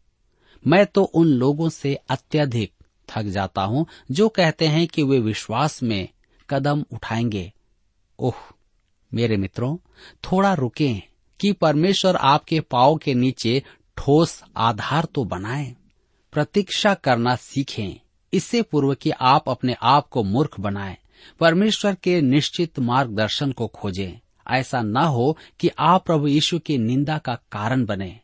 मैं 0.65 0.85
तो 0.87 1.03
उन 1.05 1.27
लोगों 1.29 1.69
से 1.69 1.95
अत्यधिक 2.11 2.73
थक 3.17 3.23
जाता 3.23 3.63
हूँ, 3.63 3.87
जो 4.11 4.29
कहते 4.29 4.67
हैं 4.67 4.87
कि 4.87 5.03
वे 5.03 5.19
विश्वास 5.19 5.83
में 5.83 6.09
कदम 6.51 6.85
उठाएँगे। 6.93 7.53
ओह, 8.19 8.35
मेरे 9.15 9.37
मित्रों, 9.37 9.77
थोड़ा 10.25 10.55
रुकें 10.55 11.03
कि 11.41 11.53
परमेश्वर 11.53 12.17
आपके 12.17 12.61
पाव 12.61 12.97
के 12.97 13.15
नीचे 13.15 13.63
ठोस 13.97 14.45
आधार 14.57 15.05
तो 15.05 15.25
बनाए। 15.25 15.77
प्रतीक्षा 16.33 16.95
करना 16.95 17.37
सीखें। 17.37 18.01
इससे 18.33 18.63
पूर्व 18.63 18.95
कि 18.95 19.11
आप 19.11 19.49
अपने 19.49 19.77
आप 19.83 20.09
को 20.09 20.23
मूर्ख 20.23 20.61
बनाएँ, 20.61 20.97
परमेश्वर 21.41 21.95
के 21.95 22.21
निश्चित 22.21 22.79
मार्गदर्शन 22.79 23.53
को 23.53 23.67
खोजें। 23.67 24.21
ऐसा 24.51 24.83
न 24.83 24.97
हो 24.97 25.39
कि 25.61 25.71
आप 25.79 26.07
प्रभु 26.07 26.27
यीशु 26.27 26.59
की 26.59 26.79
निंदा 26.79 27.19
का 27.19 27.35
कारण 27.35 27.85
बने। 27.85 28.21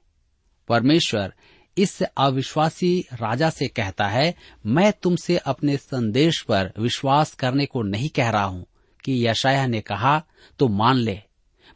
परमेश्वर 0.68 1.34
इस 1.76 2.02
अविश्वासी 2.02 2.98
राजा 3.12 3.48
से 3.50 3.66
कहता 3.66 4.06
है, 4.06 4.34
मैं 4.66 4.92
तुमसे 4.92 5.36
अपने 5.36 5.76
संदेश 5.76 6.40
पर 6.42 6.72
विश्वास 6.78 7.34
करने 7.34 7.66
को 7.66 7.82
नहीं 7.82 8.08
कह 8.08 8.30
रहा 8.30 8.44
हूँ 8.44 8.64
कि 9.04 9.26
यशाया 9.26 9.66
ने 9.66 9.80
कहा 9.80 10.22
तो 10.58 10.68
मान 10.68 10.96
ले, 10.96 11.18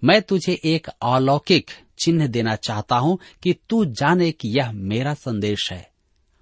मैं 0.03 0.21
तुझे 0.23 0.61
एक 0.65 0.89
अलौकिक 0.89 1.71
चिन्ह 1.99 2.27
देना 2.27 2.55
चाहता 2.57 2.97
हूँ 2.97 3.19
कि 3.43 3.55
तू 3.69 3.85
जाने 3.85 4.31
कि 4.33 4.49
यह 4.59 4.73
मेरा 4.73 5.15
संदेश 5.15 5.71
है। 5.73 5.91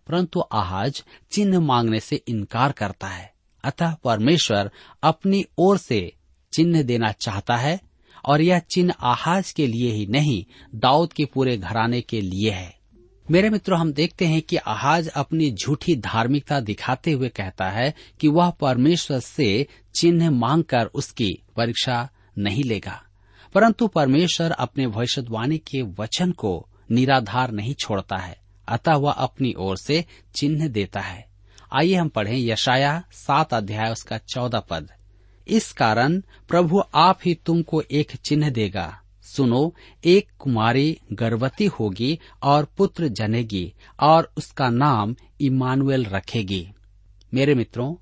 परंतु 0.07 0.43
आहाज 0.53 1.03
चिन्ह 1.33 1.61
मांगने 1.61 2.01
से 2.01 2.17
इनकार 2.29 2.73
करता 2.73 3.07
है। 3.07 3.33
अतः 3.65 3.95
परमेश्वर 3.95 4.71
अपनी 5.03 5.45
ओर 5.59 5.79
से 5.79 6.13
चिन्ह 6.53 6.83
देना 6.83 7.13
चाहता 7.13 7.57
है, 7.57 7.81
और 8.25 8.41
यह 8.41 8.59
चिन्ह 8.59 8.95
आहाज 9.03 9.53
के 9.53 9.67
लिए 9.67 9.93
ही 9.93 10.07
नहीं, 10.07 10.45
दाऊद 10.75 11.13
के 11.13 11.25
पूरे 11.25 11.57
घराने 11.57 12.01
के 12.01 12.21
लिए 12.21 12.51
है। 12.51 12.74
मेरे 13.31 13.51
मित्रों, 13.51 13.81
हम 13.81 13.93
देखते 13.93 14.27
हैं 14.27 14.43
कि 14.43 14.57
आहाज 14.57 15.09
अपनी 15.09 15.51
झूठी 15.51 15.97
धार्मिकता 15.97 16.61
दिखाते 16.61 17.13
हुए 17.13 17.29
कहता 17.29 17.71
है 17.71 17.95
कि 18.21 18.29
वह 18.29 18.51
परमेश्वर 18.51 19.21
से 19.21 19.67
चिन्ह 19.95 20.31
मांगकर 20.31 20.87
उसकी 20.87 21.39
परीक्षा 21.57 22.09
नहीं 22.39 22.65
लेगा। 22.65 23.03
परंतु 23.55 23.87
परमेश्वर 23.87 24.51
अपने 24.51 24.87
भविष्यवाणी 24.87 25.59
के 25.59 25.83
वचन 25.83 26.33
को 26.33 26.69
निराधार 26.91 27.51
नहीं 27.51 27.75
छोड़ता 27.75 28.17
है, 28.17 28.39
अतः 28.69 28.95
वह 28.95 29.13
अपनी 29.13 29.55
ओर 29.59 29.77
से 29.77 30.05
चिन्ह 30.35 30.69
देता 30.69 31.01
है। 31.01 31.27
आइए 31.73 31.95
हम 31.95 32.09
पढ़ें 32.09 32.39
यशाया 32.39 33.05
सात 33.13 33.55
अध्याय, 33.55 33.93
उसका 33.93 34.19
चौदह 34.19 34.59
पद। 34.59 34.91
इस 35.49 35.73
कारण 35.73 36.21
प्रभु 36.21 36.83
आप 36.95 37.19
ही 37.27 37.35
तुमको 37.35 37.83
एक 37.91 38.17
चिन्ह 38.17 38.51
देगा। 38.51 39.01
सुनो, 39.25 39.75
एक 40.05 40.29
कुमारी 40.39 40.99
गर्भवती 41.13 41.67
होगी 41.67 42.19
और 42.43 42.65
पुत्र 42.77 43.09
जनेगी 43.09 43.75
और 44.01 44.33
उसका 44.37 44.69
नाम 44.69 45.17
इमानुएल 45.41 46.05
रखेगी। 46.05 46.69
मेरे 47.35 47.55
मित्रों, 47.55 47.95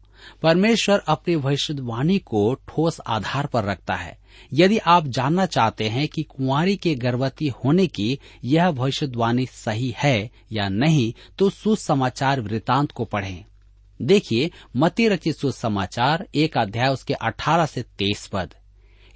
परमेश्वर 0.43 0.99
अपनी 0.99 1.37
भविष्यवाणी 1.37 2.19
को 2.19 2.55
ठोस 2.55 3.01
आधार 3.07 3.47
पर 3.47 3.65
रखता 3.65 3.95
है। 3.95 4.19
यदि 4.53 4.79
आप 4.79 5.07
जानना 5.07 5.47
चाहते 5.47 5.89
हैं 5.89 6.09
कि 6.09 6.23
कुंवारी 6.23 6.77
के 6.77 6.95
गर्भवती 6.95 7.49
होने 7.49 7.87
की 7.87 8.19
यह 8.45 8.71
भविष्यवाणी 8.71 9.47
सही 9.47 9.95
है 9.99 10.31
या 10.53 10.69
नहीं 10.69 11.13
तो 11.39 11.51
सुसमाचार 11.51 12.41
वृतांत 12.41 12.93
को 12.93 13.05
पढ़ें। 13.05 13.45
देखिए 14.03 14.51
मती 14.77 15.09
रचित 15.09 15.37
सुसमाचार, 15.37 16.29
एक 16.35 16.59
अध्याय 16.59 16.89
उसके 16.89 17.15
18 17.15 17.67
से 17.67 17.83
23 17.83 18.27
पद। 18.27 18.55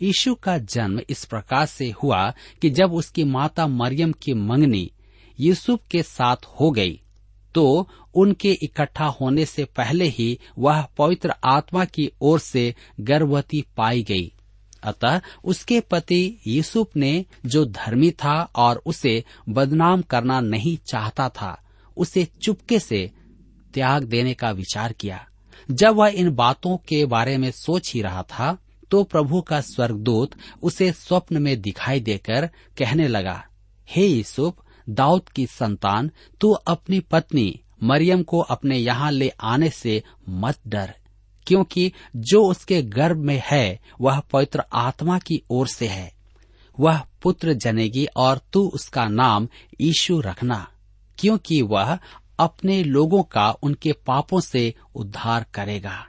यीशु 0.02 0.34
का 0.34 0.58
जन्म 0.58 1.00
इस 1.10 1.24
प्रकार 1.24 1.66
से 1.66 1.90
हुआ 1.90 2.34
कि 2.62 2.70
जब 2.70 2.92
उसकी 2.92 3.24
माता 3.24 3.66
मरियम 3.66 4.12
की 4.12 4.34
मंगनी 4.34 4.90
यूसुफ 5.40 5.80
के 5.90 6.02
साथ 6.02 6.36
हो 6.60 6.70
गई 6.70 7.00
तो 7.54 7.88
उनके 8.14 8.52
इकट्ठा 8.62 9.04
होने 9.04 9.44
से 9.44 9.64
पहले 9.64 10.04
ही 10.08 10.38
वह 10.58 10.82
पवित्र 10.82 11.34
आत्मा 11.44 11.84
की 11.84 12.10
ओर 12.20 12.38
से 12.38 12.74
गर्भवती 13.00 13.64
पाई 13.76 14.02
गई। 14.02 14.32
अतः 14.82 15.20
उसके 15.44 15.80
पति 15.80 16.38
यूसुफ 16.46 16.96
ने 16.96 17.24
जो 17.46 17.64
धर्मी 17.64 18.10
था 18.10 18.50
और 18.56 18.82
उसे 18.86 19.24
बदनाम 19.48 20.02
करना 20.02 20.40
नहीं 20.40 20.76
चाहता 20.76 21.28
था, 21.28 21.62
उसे 21.96 22.24
चुपके 22.42 22.78
से 22.78 23.10
त्याग 23.74 24.04
देने 24.04 24.34
का 24.34 24.50
विचार 24.50 24.92
किया। 24.92 25.26
जब 25.70 25.94
वह 25.94 26.08
इन 26.08 26.30
बातों 26.30 26.76
के 26.76 27.04
बारे 27.06 27.38
में 27.38 27.50
सोच 27.50 27.94
ही 27.94 28.02
रहा 28.02 28.22
था 28.22 28.58
तो 28.90 29.02
प्रभु 29.04 29.40
का 29.40 29.60
स्वर्गदूत 29.60 30.34
उसे 30.62 30.90
स्वप्न 30.92 31.42
में 31.42 31.60
दिखाई 31.60 32.00
देकर 32.00 32.46
कहने 32.78 33.08
लगा, 33.08 33.42
हे 33.88 34.06
यूसुफ, 34.06 34.54
दाऊद 34.88 35.28
की 35.28 35.46
संतान, 35.46 36.10
तू 36.40 36.52
अपनी 36.52 37.00
पत्नी 37.00 37.60
मरियम 37.82 38.22
को 38.22 38.40
अपने 38.40 38.76
यहाँ 38.76 39.10
ले 39.12 39.28
आने 39.28 39.70
से 39.70 40.02
मत 40.28 40.58
डर, 40.66 40.94
क्योंकि 41.46 41.92
जो 42.16 42.42
उसके 42.44 42.82
गर्भ 42.82 43.16
में 43.16 43.42
है, 43.46 43.80
वह 44.00 44.20
पवित्र 44.20 44.62
आत्मा 44.74 45.18
की 45.18 45.42
ओर 45.50 45.68
से 45.68 45.86
है। 45.86 46.12
वह 46.78 47.02
पुत्र 47.22 47.52
जनेगी 47.54 48.06
और 48.16 48.40
तू 48.52 48.66
उसका 48.68 49.04
नाम 49.04 49.48
यीशु 49.80 50.20
रखना, 50.20 50.66
क्योंकि 51.18 51.60
वह 51.62 51.98
अपने 52.38 52.82
लोगों 52.84 53.22
का 53.22 53.50
उनके 53.62 53.92
पापों 54.06 54.40
से 54.40 54.72
उद्धार 54.94 55.46
करेगा। 55.54 56.06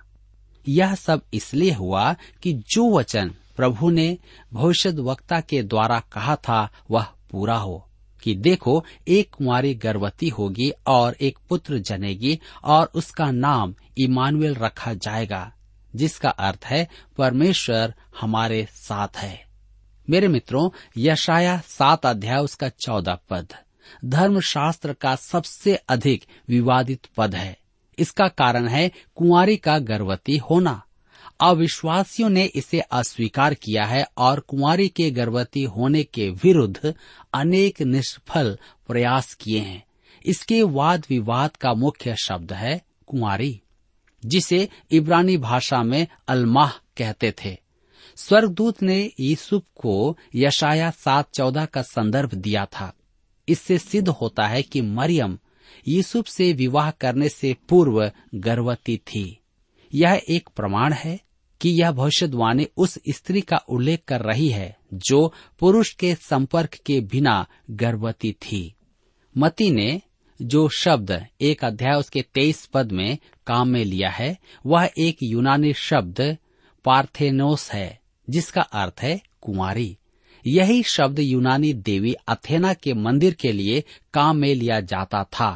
यह 0.68 0.96
सब 0.96 1.22
इसलिए 1.34 1.72
हुआ 1.72 2.14
कि 2.14 2.54
जो 2.54 2.98
वचन 2.98 3.36
प्रभु 3.56 3.90
ने 3.90 4.18
भविष्य 4.54 4.90
वक्ता 4.90 5.42
के 5.42 5.64
द्वारा 5.64 6.00
कहा 6.00 6.36
था, 6.36 6.70
वह 6.92 7.06
पूरा 7.32 7.58
हो। 7.58 7.84
कि 8.24 8.36
देखो, 8.36 8.86
एक 9.08 9.34
कुमारी 9.34 9.76
गर्भवती 9.76 10.30
होगी 10.30 10.72
और 10.88 11.16
एक 11.22 11.40
पुत्र 11.50 11.78
जनेगी 11.78 12.40
और 12.64 12.92
उसका 12.96 13.32
नाम 13.32 13.76
इमानुएल 13.98 14.56
रखा 14.56 14.94
जाएगा, 14.94 15.54
जिसका 15.96 16.30
अर्थ 16.30 16.66
है, 16.66 16.88
परमेश्वर 17.18 17.94
हमारे 18.22 18.68
साथ 18.72 19.18
है। 19.18 19.48
मेरे 20.10 20.28
मित्रों 20.28 20.70
यशाया 20.98 21.62
सात 21.66 22.06
अध्याय 22.06 22.38
उसका 22.38 22.70
चौदह 22.70 23.18
पद, 23.30 23.54
धर्मशास्त्र 24.06 24.94
का 24.94 25.16
सबसे 25.16 25.76
अधिक 25.76 26.26
विवादित 26.50 27.08
पद 27.18 27.36
है। 27.36 27.58
इसका 28.00 28.28
कारण 28.28 28.68
है 28.68 28.90
कुंवारी 29.16 29.56
का 29.58 29.78
गर्भवती 29.80 30.38
होना। 30.38 30.82
अविश्वासियों 31.42 32.30
ने 32.30 32.44
इसे 32.46 32.80
अस्वीकार 32.80 33.54
किया 33.54 33.86
है 33.86 34.06
और 34.18 34.40
कुंवारी 34.40 34.88
के 34.88 35.10
गर्भवती 35.12 35.64
होने 35.64 36.04
के 36.04 36.30
विरुद्ध 36.44 36.94
अनेक 37.34 37.82
निष्फल 37.82 38.58
प्रयास 38.88 39.34
किए 39.34 39.60
हैं। 39.60 39.84
इसके 40.26 40.62
वाद 40.64 41.06
विवाद 41.10 41.56
का 41.56 41.74
मुख्य 41.74 42.16
शब्द 42.16 42.54
है 42.54 42.82
कुंवारी, 43.08 43.60
जिसे 44.24 44.68
इब्रानी 44.92 45.38
भाषा 45.38 45.84
में 45.84 46.06
अलमाह 46.28 46.72
कहते 46.98 47.34
थे। 47.44 47.58
स्वर्गदूत 48.18 48.82
ने 48.84 49.12
यूसुफ 49.20 49.64
को 49.76 50.18
यशाया 50.36 50.90
सात 50.92 51.30
चौदह 51.34 51.66
का 51.66 51.82
संदर्भ 51.82 52.34
दिया 52.34 52.66
था। 52.66 52.92
इससे 53.48 53.78
सिद्ध 53.78 54.08
होता 54.10 54.48
है 54.48 54.62
कि 54.64 54.82
मरियम 54.82 55.38
यूसुफ 55.88 56.28
से 56.28 56.54
विवाह 56.54 56.92
करने 56.92 57.30
से 57.30 57.56
पूर्व 57.70 58.12
गर्भवती 58.36 58.98
थी। 58.98 59.40
यह 59.94 60.22
एक 60.30 60.50
प्रमाण 60.56 60.94
है 60.94 61.20
कि 61.62 61.70
यह 61.70 61.92
भविष्यवाणी 61.92 62.68
उस 62.78 63.00
स्त्री 63.10 63.42
का 63.42 63.58
उल्लेख 63.58 64.00
कर 64.08 64.22
रही 64.22 64.50
है 64.50 64.78
जो 64.94 65.34
पुरुष 65.60 65.94
के 65.94 66.16
संपर्क 66.16 66.70
के 66.86 67.02
बिना 67.02 67.46
गर्भवती 67.72 68.32
थी। 68.32 68.74
मती 69.38 69.72
ने 69.72 70.02
जो 70.42 70.70
शब्द 70.70 71.26
एक 71.42 71.66
अध्याय 71.66 71.96
उसके 71.96 72.22
तेईस 72.22 72.66
पद 72.66 72.92
में 72.92 73.18
काम 73.48 73.68
में 73.68 73.86
लिया 73.86 74.10
है, 74.10 74.38
वह 74.66 74.90
एक 74.98 75.18
यूनानी 75.24 75.74
शब्द 75.74 76.38
पार्थेनोस 76.86 77.72
है, 77.72 78.00
जिसका 78.30 78.62
अर्थ 78.62 78.94
है 79.02 79.22
कुंवारी। 79.42 79.98
यही 80.48 80.84
शब्द 80.84 81.20
यूनानी 81.20 81.74
देवी 81.74 82.14
अथेना 82.28 82.74
के 82.74 82.94
मंदिर 82.96 83.34
के 83.34 83.52
लिए 83.52 83.84
काम 84.14 84.38
में 84.38 84.54
लिया 84.56 84.80
जाता 84.82 85.24
था। 85.24 85.50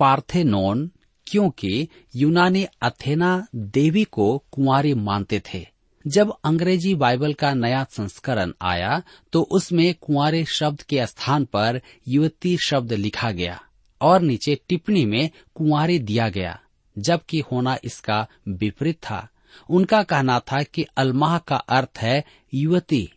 पार्थेनोन, 0.00 0.90
क्योंकि 1.26 1.88
यूनानी 2.16 2.66
अथेना 2.82 3.46
देवी 3.54 4.04
को 4.04 4.36
कुंवारी 4.52 4.94
मानते 4.94 5.40
थे। 5.46 5.66
जब 6.04 6.32
अंग्रेज़ी 6.44 6.94
बाइबल 6.94 7.32
का 7.32 7.52
नया 7.54 7.82
संस्करण 7.90 8.52
आया 8.62 9.02
तो 9.32 9.42
उसमें 9.50 9.94
कुंवारे 9.94 10.44
शब्द 10.44 10.82
के 10.82 11.06
स्थान 11.06 11.44
पर 11.44 11.80
युवती 12.08 12.56
शब्द 12.66 12.92
लिखा 12.92 13.30
गया 13.30 13.60
और 14.00 14.22
नीचे 14.22 14.58
टिप्पणी 14.68 15.04
में 15.04 15.30
कुंवारी 15.54 15.98
दिया 15.98 16.28
गया, 16.28 16.58
जबकि 16.96 17.42
होना 17.52 17.76
इसका 17.84 18.26
विपरीत 18.48 18.96
था। 19.00 19.28
उनका 19.70 20.02
कहना 20.02 20.38
था 20.42 20.62
कि 20.64 20.86
अलमाह 20.96 21.38
का 21.38 21.56
अर्थ 21.56 21.98
है 21.98 22.24
युवती। 22.54 23.08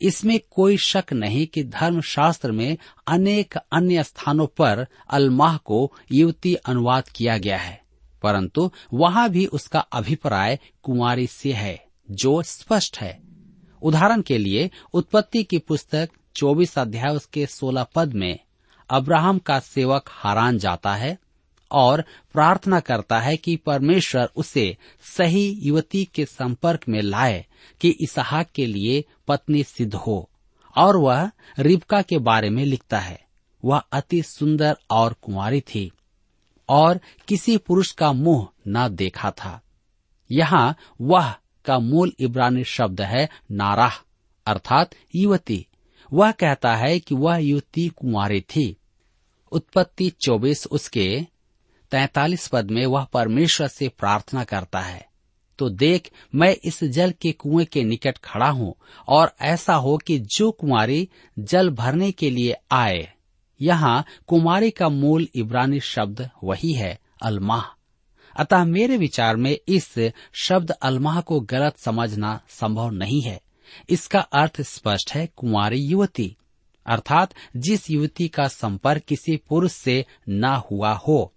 इसमें 0.00 0.38
कोई 0.50 0.76
शक 0.76 1.12
नहीं 1.12 1.46
कि 1.46 1.64
धर्मशास्त्र 1.64 2.52
में 2.52 2.76
अनेक 3.06 3.56
अन्य 3.72 4.02
स्थानों 4.02 4.46
पर 4.46 4.86
अलमाह 5.10 5.56
को 5.56 5.92
युवती 6.12 6.54
अनुवाद 6.54 7.08
किया 7.08 7.38
गया 7.38 7.58
है, 7.58 7.80
परंतु 8.22 8.70
वहाँ 8.94 9.28
भी 9.30 9.46
उसका 9.46 9.80
अभिप्राय 9.80 10.58
कुंवारी 10.82 11.26
से 11.26 11.52
है, 11.52 11.84
जो 12.10 12.42
स्पष्ट 12.42 12.98
है। 12.98 13.18
उदाहरण 13.82 14.22
के 14.22 14.38
लिए, 14.38 14.70
उत्पत्ति 14.94 15.42
की 15.42 15.58
पुस्तक 15.58 16.10
24 16.36 16.78
अध्याय 16.78 17.14
उसके 17.14 17.46
16 17.46 17.86
पद 17.94 18.12
में, 18.12 18.38
अब्राहम 18.90 19.38
का 19.38 19.58
सेवक 19.60 20.08
हारान 20.08 20.58
जाता 20.58 20.94
है 20.94 21.18
और 21.72 22.04
प्रार्थना 22.32 22.80
करता 22.80 23.18
है 23.18 23.36
कि 23.36 23.56
परमेश्वर 23.56 24.30
उसे 24.36 24.76
सही 25.16 25.50
युवती 25.50 26.04
के 26.04 26.24
संपर्क 26.24 26.80
में 26.88 27.02
लाए 27.02 27.46
कि 27.80 27.96
इसहाक 28.00 28.50
के 28.54 28.66
लिए 28.66 29.04
पत्नी 29.28 29.62
सिद्ध 29.62 29.94
हो। 29.94 30.30
और 30.76 30.96
वह 30.96 31.30
रिबका 31.58 32.02
के 32.02 32.18
बारे 32.18 32.50
में 32.50 32.64
लिखता 32.64 32.98
है। 32.98 33.24
वह 33.64 33.78
अति 33.78 34.22
सुंदर 34.22 34.76
और 34.90 35.16
कुंवारी 35.22 35.60
थी 35.60 35.92
और 36.68 37.00
किसी 37.28 37.56
पुरुष 37.56 37.92
का 37.92 38.12
मुँह 38.12 38.48
न 38.68 38.88
देखा 38.88 39.30
था। 39.30 39.62
यहाँ 40.30 40.76
वह 41.00 41.34
का 41.64 41.78
मूल 41.78 42.12
इब्रानी 42.18 42.64
शब्द 42.64 43.00
है 43.00 43.28
नाराह, 43.50 43.92
अर्थात 44.46 44.90
युवती। 45.14 45.66
वह 46.12 46.32
कहता 46.32 46.76
है 46.76 47.00
कि 47.00 47.14
वह 47.14 47.36
युवती 47.36 47.88
कुंवारी 47.88 48.40
थी। 48.40 48.76
उत्पत्ति 49.52 50.12
24 50.22 50.66
उसके 50.66 51.26
तैतालीस 51.90 52.48
पद 52.48 52.70
में 52.70 52.86
वह 52.86 53.04
परमेश्वर 53.04 53.68
से 53.68 53.88
प्रार्थना 53.88 54.44
करता 54.44 54.80
है। 54.80 55.08
तो 55.58 55.68
देख, 55.68 56.10
मैं 56.34 56.56
इस 56.64 56.84
जल 56.84 57.14
के 57.20 57.32
कुएँ 57.32 57.64
के 57.64 57.84
निकट 57.84 58.18
खड़ा 58.18 58.50
हूँ, 58.50 58.74
और 59.08 59.34
ऐसा 59.40 59.74
हो 59.74 59.96
कि 59.96 60.18
जो 60.18 60.50
कुमारी 60.50 61.08
जल 61.38 61.70
भरने 61.70 62.12
के 62.12 62.30
लिए 62.30 62.56
आए। 62.72 63.12
यहाँ 63.60 64.04
कुमारी 64.26 64.70
का 64.70 64.88
मूल 64.88 65.28
इब्रानी 65.34 65.80
शब्द 65.80 66.30
वही 66.44 66.72
है, 66.72 66.98
अलमाह। 67.22 67.62
अतः 68.36 68.64
मेरे 68.64 68.96
विचार 68.96 69.36
में 69.36 69.58
इस 69.68 70.12
शब्द 70.42 70.70
अलमाह 70.70 71.20
को 71.20 71.40
गलत 71.40 71.78
समझना 71.78 72.40
संभव 72.48 72.90
नहीं 72.90 73.22
है। 73.22 73.40
इसका 73.88 74.20
अर्थ 74.20 74.60
स्पष्ट 74.60 75.12
है 75.14 75.28
कुमारी 75.36 75.78
युवती। 75.78 76.36
अर्थात 76.86 77.34
जिस 77.56 77.90
युवती 77.90 78.28
का 78.28 78.48
संपर्क 78.48 79.02
किसी 79.02 79.36
पुरुष 79.36 79.72
से 79.72 80.06
न 80.28 80.44
हुआ 80.70 80.92
हो 80.92 81.34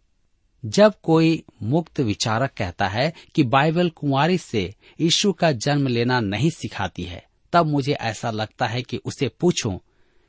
जब 0.66 0.94
कोई 1.04 1.44
मुक्त 1.64 2.00
विचारक 2.00 2.52
कहता 2.58 2.88
है 2.88 3.14
कि 3.36 3.44
बाइबल 3.44 3.90
कुंवारी 3.90 4.38
से 4.38 4.76
यीशु 5.02 5.34
का 5.34 5.52
जन्म 5.52 5.88
लेना 5.88 6.20
नहीं 6.20 6.50
सिखाती 6.50 7.04
है, 7.04 7.26
तब 7.54 7.66
मुझे 7.66 7.94
ऐसा 7.94 8.32
लगता 8.32 8.66
है 8.66 8.82
कि 8.82 8.98
उसे 8.98 9.28
पूछूँ, 9.28 9.80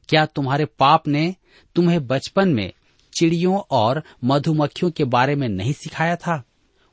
क्या 0.09 0.27
तुम्हारे 0.27 0.65
पाप 0.65 1.09
ने 1.09 1.35
तुम्हें 1.75 2.07
बचपन 2.07 2.49
में 2.49 2.73
चिड़ियों 3.19 3.61
और 3.71 4.03
मधुमक्खियों 4.25 4.93
के 4.93 5.05
बारे 5.05 5.35
में 5.35 5.49
नहीं 5.49 5.73
सिखाया 5.73 6.17
था? 6.17 6.45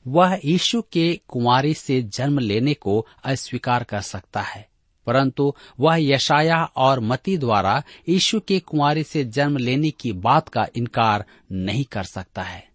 वह 0.08 0.40
यीशु 0.46 0.82
के 0.82 1.20
कुंवारी 1.28 1.74
से 1.74 2.02
जन्म 2.02 2.40
लेने 2.40 2.74
को 2.74 3.08
अस्वीकार 3.24 3.84
कर 3.84 4.02
सकता 4.02 4.42
है। 4.42 4.70
परंतु 5.06 5.56
वह 5.80 5.96
यशाया 5.96 6.64
और 6.64 7.00
मती 7.00 7.38
द्वारा 7.38 7.84
यीशु 8.10 8.40
के 8.40 8.60
कुंवारी 8.60 9.04
से 9.04 9.24
जन्म 9.24 9.58
लेने 9.58 9.92
की 9.92 10.12
बात 10.12 10.50
का 10.50 10.68
इनकार 10.76 11.26
नहीं 11.52 11.86
कर 11.86 12.04
सकता 12.04 12.42
है। 12.42 12.71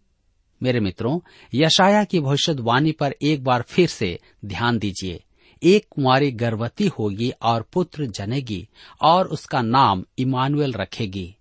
मेरे 0.63 0.81
मित्रों 0.81 1.21
यशाया 1.55 2.05
की 2.05 2.21
भविष्यवाणी 2.21 2.93
पर 2.93 3.15
एक 3.23 3.45
बार 3.45 3.63
फिर 3.63 3.89
से 3.89 4.19
ध्यान 4.45 4.79
दीजिए। 4.79 5.23
एक 5.63 5.87
कुमारी 5.91 6.31
गर्भवती 6.31 6.87
होगी 6.87 7.31
और 7.43 7.63
पुत्र 7.63 8.07
जनेगी 8.07 8.69
और 9.03 9.27
उसका 9.27 9.63
नाम 9.63 10.05
इमानुएल 10.19 10.73
रखेगी। 10.73 11.37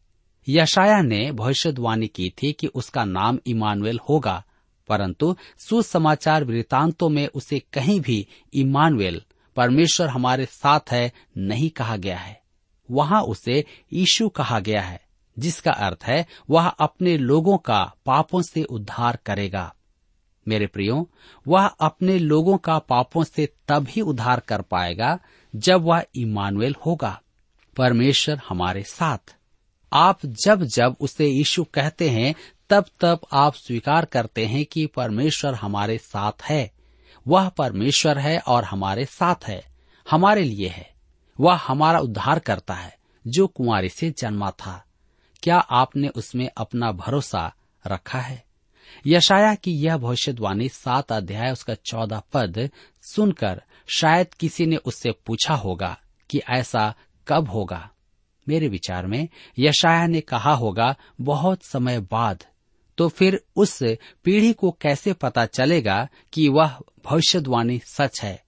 यशाया 0.50 1.02
ने 1.02 1.32
भविष्यवाणी 1.32 2.08
की 2.08 2.30
थी 2.30 2.52
कि 2.54 2.68
उसका 2.68 3.06
नाम 3.06 3.40
इमानुएल 3.48 4.00
होगा, 4.10 4.44
परंतु 4.88 5.36
सुसमाचार 5.58 6.44
वृतांतों 6.44 7.10
में 7.10 7.28
उसे 7.28 7.60
कहीं 7.60 8.02
भी 8.02 8.28
इमानुएल, 8.54 9.22
परमेश्वर 9.56 10.08
हमारे 10.08 10.46
साथ 10.46 10.80
है, 10.92 11.12
नहीं 11.38 11.70
कहा 11.70 11.98
गया 11.98 12.18
है। 12.18 12.42
वहाँ 12.92 13.22
उसे 13.22 13.66
यीशु 13.94 14.30
कहा 14.30 14.60
गया 14.60 14.82
है। 14.82 15.05
जिसका 15.40 15.72
अर्थ 15.72 16.04
है, 16.04 16.26
वह 16.50 16.68
अपने 16.68 17.18
लोगों 17.18 17.58
का 17.58 17.94
पापों 18.06 18.42
से 18.42 18.64
उद्धार 18.64 19.20
करेगा। 19.26 19.76
मेरे 20.48 20.68
प्रियो, 20.68 21.10
वह 21.48 21.66
अपने 21.66 22.20
लोगों 22.20 22.58
का 22.58 22.80
पापों 22.80 23.24
से 23.24 23.46
तभी 23.46 24.02
उद्धार 24.02 24.40
कर 24.40 24.62
पाएगा 24.62 25.20
जब 25.56 25.82
वह 25.82 26.04
इमानुएल 26.16 26.76
होगा। 26.86 27.22
परमेश्वर 27.78 28.42
हमारे 28.50 28.84
साथ। 28.84 29.36
आप 29.94 30.26
जब 30.26 30.64
जब 30.64 30.96
उसे 31.00 31.28
यीशु 31.28 31.64
कहते 31.64 32.10
हैं, 32.10 32.36
तब 32.70 32.86
तब 33.02 33.20
आप 33.34 33.54
स्वीकार 33.54 34.06
करते 34.06 34.46
हैं 34.46 34.66
कि 34.66 34.86
परमेश्वर 34.86 35.54
हमारे 35.54 35.98
साथ 35.98 36.32
है। 36.44 36.72
वह 37.28 37.50
परमेश्वर 37.50 38.20
है 38.20 38.40
और 38.40 38.64
हमारे 38.64 39.06
साथ 39.06 39.36
है, 39.48 39.66
हमारे 40.10 40.44
लिए 40.44 40.68
है। 40.68 40.94
वह 41.40 41.56
हमारा 41.56 42.00
उद्धार 42.00 42.40
करता 42.40 42.74
है, 42.74 42.98
जो 43.28 43.48
कुंवारी 43.48 43.90
से 43.90 44.14
जन्मा 44.18 44.52
था। 44.52 44.84
क्या 45.46 45.58
आपने 45.58 46.08
उसमें 46.08 46.50
अपना 46.58 46.92
भरोसा 46.92 47.54
रखा 47.88 48.20
है? 48.20 48.44
यशाया 49.08 49.56
की 49.56 49.72
यह 49.72 49.98
भविष्यवाणी 49.98 50.70
सात 50.70 51.12
अध्याय 51.12 51.52
उसका 51.52 51.74
चौदह 51.74 52.22
पद 52.34 52.70
सुनकर 53.02 53.62
शायद 53.88 54.34
किसी 54.34 54.66
ने 54.66 54.76
उससे 54.76 55.12
पूछा 55.12 55.54
होगा 55.54 55.98
कि 56.30 56.42
ऐसा 56.50 56.96
कब 57.28 57.50
होगा। 57.50 57.90
मेरे 58.50 58.68
विचार 58.68 59.08
में 59.08 59.28
यशाया 59.60 60.08
ने 60.08 60.22
कहा 60.22 60.54
होगा, 60.54 60.96
बहुत 61.22 61.64
समय 61.64 62.00
बाद। 62.00 62.44
तो 62.98 63.10
फिर 63.10 63.44
उस 63.56 63.84
पीढ़ी 64.24 64.54
को 64.54 64.72
कैसे 64.72 65.14
पता 65.14 65.46
चलेगा 65.46 66.08
कि 66.34 66.48
वह 66.50 66.80
भविष्यवाणी 67.06 67.82
सच 67.86 68.22
है? 68.22 68.44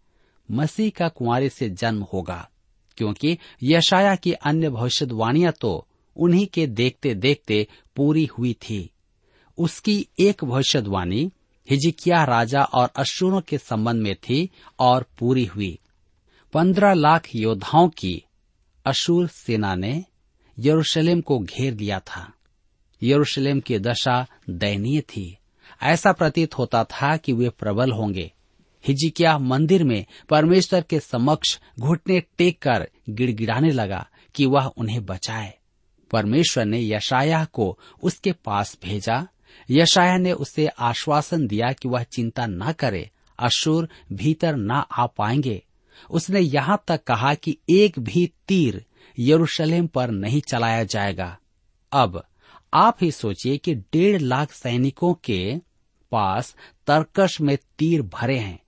मसीह 0.51 0.91
का 0.97 1.07
कुंवारी 1.07 1.49
से 1.49 1.69
जन्म 1.69 2.07
होगा, 2.13 2.49
क्योंकि 2.97 3.37
यशाया 3.63 4.15
की 4.15 4.31
अन्य 4.31 4.69
भविष्यवाणियाँ 4.69 5.53
तो 5.61 5.87
उन्हीं 6.17 6.47
के 6.47 6.67
देखते 6.67 7.15
देखते 7.15 7.67
पूरी 7.95 8.25
हुई 8.25 8.53
थी। 8.53 8.89
उसकी 9.57 10.07
एक 10.19 10.43
भविष्यवाणी 10.43 11.31
हिजिकिया 11.69 12.23
राजा 12.23 12.63
और 12.63 12.89
अशुरों 12.95 13.41
के 13.41 13.57
संबंध 13.57 14.01
में 14.01 14.15
थी 14.15 14.49
और 14.79 15.05
पूरी 15.19 15.45
हुई। 15.45 15.79
पंद्रह 16.53 16.93
लाख 16.93 17.35
योद्धाओं 17.35 17.89
की 17.89 18.23
अशूर 18.85 19.27
सेना 19.27 19.75
ने 19.75 20.05
यरूशलेम 20.59 21.21
को 21.21 21.39
घेर 21.39 21.73
लिया 21.73 21.99
था। 21.99 22.33
यरूशलेम 23.03 23.59
की 23.59 23.79
दशा 23.79 24.27
दयनीय 24.49 25.01
थी। 25.01 25.37
ऐसा 25.83 26.11
प्रतीत 26.11 26.57
होता 26.57 26.83
था 26.83 27.17
कि 27.17 27.33
वे 27.33 27.49
प्रबल 27.49 27.91
होंगे। 27.91 28.31
हिजिकिया 28.87 29.37
मंदिर 29.37 29.83
में 29.83 30.05
परमेश्वर 30.29 30.81
के 30.81 30.99
समक्ष 30.99 31.59
घुटने 31.79 32.19
टेक 32.37 32.59
कर 32.59 32.89
गिड़गिड़ाने 33.09 33.69
लगा 33.69 34.07
कि 34.35 34.45
वह 34.45 34.65
उन्हें 34.65 35.05
बचाए। 35.05 35.53
परमेश्वर 36.11 36.65
ने 36.65 36.81
यशाया 36.81 37.43
को 37.45 37.77
उसके 38.03 38.31
पास 38.45 38.77
भेजा। 38.83 39.27
यशाया 39.69 40.17
ने 40.17 40.31
उसे 40.31 40.67
आश्वासन 40.67 41.47
दिया 41.47 41.71
कि 41.71 41.87
वह 41.87 42.03
चिंता 42.05 42.45
न 42.45 42.71
करे 42.71 43.09
अशुर 43.39 43.89
भीतर 44.13 44.55
न 44.55 44.83
आ 44.91 45.05
पाएँगे। 45.07 45.61
उसने 46.09 46.39
यहाँ 46.39 46.83
तक 46.87 47.03
कहा 47.03 47.33
कि 47.33 47.57
एक 47.69 47.99
भी 47.99 48.25
तीर 48.47 48.85
यरूशलेम 49.17 49.87
पर 49.87 50.11
नहीं 50.11 50.41
चलाया 50.41 50.83
जाएगा। 50.83 51.37
अब 51.91 52.23
आप 52.73 52.97
ही 53.01 53.11
सोचिए 53.11 53.57
कि 53.57 53.75
डेढ़ 53.75 54.21
लाख 54.21 54.51
सैनिकों 54.51 55.13
के 55.23 55.57
पास 56.11 56.55
तरकश 56.87 57.39
में 57.41 57.57
तीर 57.79 58.01
भरे 58.01 58.37
हैं, 58.37 58.59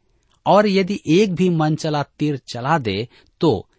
और 0.46 0.68
यदि 0.68 1.00
एक 1.08 1.34
भी 1.36 1.50
मन 1.50 1.76
चला 1.76 2.04
तीर 2.20 2.38
चला 2.48 2.78
दे 2.78 3.08
तो 3.42 3.70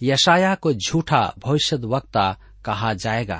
यशाया 0.00 0.54
को 0.54 0.72
झूठा 0.72 1.22
भविष्य 1.38 1.76
वक्ता 1.76 2.36
कहा 2.64 2.92
जाएगा, 2.94 3.38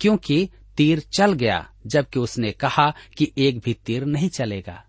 क्योंकि 0.00 0.48
तीर 0.76 1.00
चल 1.16 1.32
गया 1.32 1.66
जबकि 1.86 2.18
उसने 2.18 2.50
कहा 2.52 2.92
कि 3.18 3.32
एक 3.38 3.58
भी 3.58 3.74
तीर 3.86 4.04
नहीं 4.04 4.28
चलेगा 4.28 4.82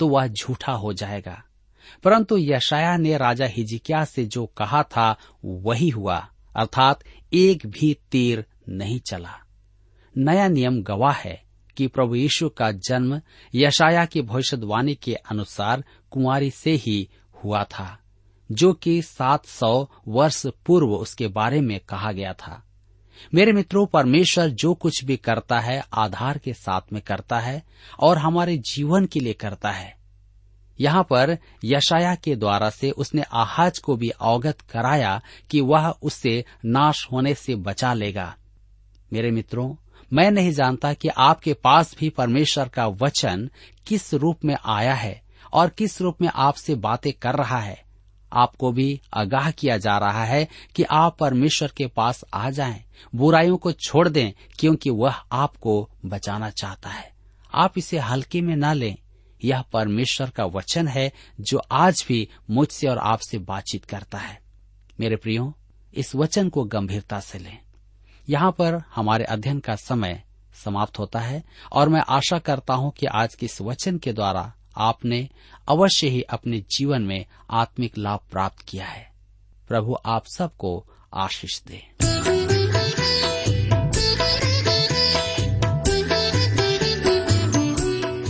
तो 0.00 0.08
वह 0.08 0.26
झूठा 0.26 0.72
हो 0.72 0.92
जाएगा। 0.92 1.42
परंतु 2.04 2.36
यशाया 2.38 2.96
ने 2.96 3.16
राजा 3.16 3.46
हिजिकिया 3.46 4.04
से 4.04 4.24
जो 4.24 4.46
कहा 4.46 4.82
था, 4.82 5.16
वही 5.44 5.88
हुआ, 5.88 6.16
अर्थात 6.56 7.04
एक 7.32 7.66
भी 7.66 7.92
तीर 8.10 8.44
नहीं 8.68 8.98
चला। 9.00 9.34
नया 10.14 10.48
नियम 10.48 10.82
गवाह 10.82 11.12
है 11.12 11.42
कि 11.76 11.86
प्रभु 11.86 12.14
यीशु 12.14 12.48
का 12.48 12.70
जन्म 12.72 13.20
यशाया 13.54 14.04
की 14.04 14.22
भविष्यवाणी 14.22 14.94
के 14.94 15.14
अनुसार 15.14 15.84
कुंवारी 16.10 16.50
से 16.50 16.72
ही 16.76 17.08
हुआ 17.34 17.64
था, 17.64 17.98
जो 18.52 18.72
कि 18.72 19.00
सात 19.02 19.46
सौ 19.46 19.88
वर्ष 20.08 20.46
पूर्व 20.66 20.92
उसके 20.92 21.28
बारे 21.28 21.60
में 21.60 21.78
कहा 21.80 22.12
गया 22.12 22.32
था। 22.32 22.62
मेरे 23.34 23.52
मित्रों, 23.52 23.86
परमेश्वर 23.86 24.48
जो 24.48 24.74
कुछ 24.74 25.04
भी 25.04 25.16
करता 25.16 25.60
है, 25.60 25.84
आधार 25.94 26.38
के 26.38 26.52
साथ 26.52 26.80
में 26.92 27.02
करता 27.02 27.38
है 27.38 27.62
और 28.00 28.18
हमारे 28.18 28.58
जीवन 28.58 29.06
के 29.06 29.20
लिए 29.20 29.32
करता 29.32 29.70
है। 29.70 29.96
यहाँ 30.80 31.02
पर 31.02 31.38
यशाया 31.64 32.14
के 32.14 32.36
द्वारा 32.36 32.70
से 32.70 32.90
उसने 32.90 33.22
आहाज 33.22 33.78
को 33.78 33.96
भी 33.96 34.08
अवगत 34.08 34.60
कराया 34.60 35.20
कि 35.50 35.60
वह 35.60 35.88
उससे 35.88 36.44
नाश 36.64 37.08
होने 37.12 37.34
से 37.34 37.54
बचा 37.54 37.94
लेगा। 37.94 38.36
मेरे 39.12 39.30
मित्रों, 39.30 39.74
मैं 40.12 40.30
नहीं 40.30 40.52
जानता 40.52 40.92
कि 40.92 41.08
आपके 41.08 41.54
पास 41.54 41.96
भी 42.00 42.10
परमेश्वर 42.10 42.68
का 42.68 42.86
वचन 42.86 43.50
किस 43.86 44.14
रूप 44.14 44.44
में 44.44 44.56
आया 44.64 44.94
है 44.94 45.22
और 45.52 45.68
किस 45.68 46.00
रूप 46.00 46.16
में 46.20 46.28
आपसे 46.34 46.74
बातें 46.74 47.12
कर 47.12 47.34
रहा 47.34 47.58
है। 47.58 47.85
आपको 48.32 48.72
भी 48.72 49.00
आगाह 49.14 49.50
किया 49.50 49.78
जा 49.78 49.98
रहा 49.98 50.24
है 50.24 50.48
कि 50.74 50.82
आप 50.82 51.16
परमेश्वर 51.18 51.72
के 51.76 51.86
पास 51.86 52.24
आ 52.34 52.50
जाएँ, 52.50 52.84
बुराइयों 53.14 53.56
को 53.56 53.72
छोड़ 53.72 54.08
दें 54.08 54.32
क्योंकि 54.58 54.90
वह 54.90 55.14
आपको 55.32 55.90
बचाना 56.06 56.50
चाहता 56.50 56.90
है। 56.90 57.12
आप 57.54 57.78
इसे 57.78 57.98
हल्के 57.98 58.40
में 58.40 58.56
न 58.56 58.74
लें। 58.74 58.96
यह 59.44 59.62
परमेश्वर 59.62 60.30
का 60.30 60.44
वचन 60.44 60.88
है 60.88 61.12
जो 61.40 61.58
आज 61.58 62.04
भी 62.08 62.28
मुझसे 62.50 62.86
और 62.86 62.98
आपसे 62.98 63.38
बातचीत 63.38 63.84
करता 63.84 64.18
है। 64.18 64.40
मेरे 65.00 65.16
प्रियो 65.16 65.54
इस 65.94 66.14
वचन 66.14 66.48
को 66.48 66.64
गंभीरता 66.64 67.20
से 67.20 67.38
लें। 67.38 67.58
यहाँ 68.28 68.52
पर 68.52 68.82
हमारे 68.94 69.24
अध्ययन 69.24 69.60
का 69.60 69.76
समय 69.76 70.22
समाप्त 70.64 70.98
होता 70.98 71.18
है 71.18 71.44
और 71.72 71.88
मैं 71.88 72.02
आशा 72.08 72.38
करता 72.38 72.74
हूँ 72.74 72.90
कि 72.90 73.06
आज 73.06 73.34
के 73.34 73.46
इस 73.46 73.60
वचन 73.60 73.98
के 73.98 74.12
द्वारा 74.12 74.52
आपने 74.76 75.28
अवश्य 75.68 76.08
ही 76.08 76.22
अपने 76.22 76.64
जीवन 76.70 77.02
में 77.02 77.26
आत्मिक 77.50 77.98
लाभ 77.98 78.20
प्राप्त 78.30 78.64
किया 78.68 78.86
है। 78.86 79.12
प्रभु 79.68 79.96
आप 80.06 80.26
सबको 80.26 80.86
आशीष 81.14 81.60
दे। 81.60 81.82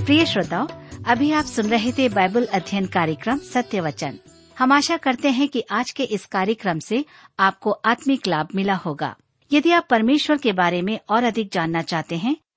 प्रिय 0.04 0.26
श्रोताओ, 0.26 0.68
अभी 1.06 1.32
आप 1.32 1.44
सुन 1.44 1.66
रहे 1.66 1.92
थे 1.92 2.08
बाइबल 2.08 2.44
अध्ययन 2.44 2.86
कार्यक्रम 2.86 3.38
सत्य 3.38 3.80
वचन 3.80 4.18
हम 4.58 4.72
आशा 4.72 4.96
करते 4.96 5.30
हैं 5.30 5.48
कि 5.48 5.64
आज 5.70 5.90
के 5.90 6.02
इस 6.02 6.26
कार्यक्रम 6.26 6.78
से 6.78 7.04
आपको 7.40 7.70
आत्मिक 7.70 8.26
लाभ 8.26 8.48
मिला 8.54 8.74
होगा। 8.74 9.16
यदि 9.52 9.72
आप 9.72 9.86
परमेश्वर 9.90 10.36
के 10.36 10.52
बारे 10.52 10.82
में 10.82 10.98
और 11.08 11.24
अधिक 11.24 11.50
जानना 11.52 11.82
चाहते 11.82 12.16
हैं 12.16 12.36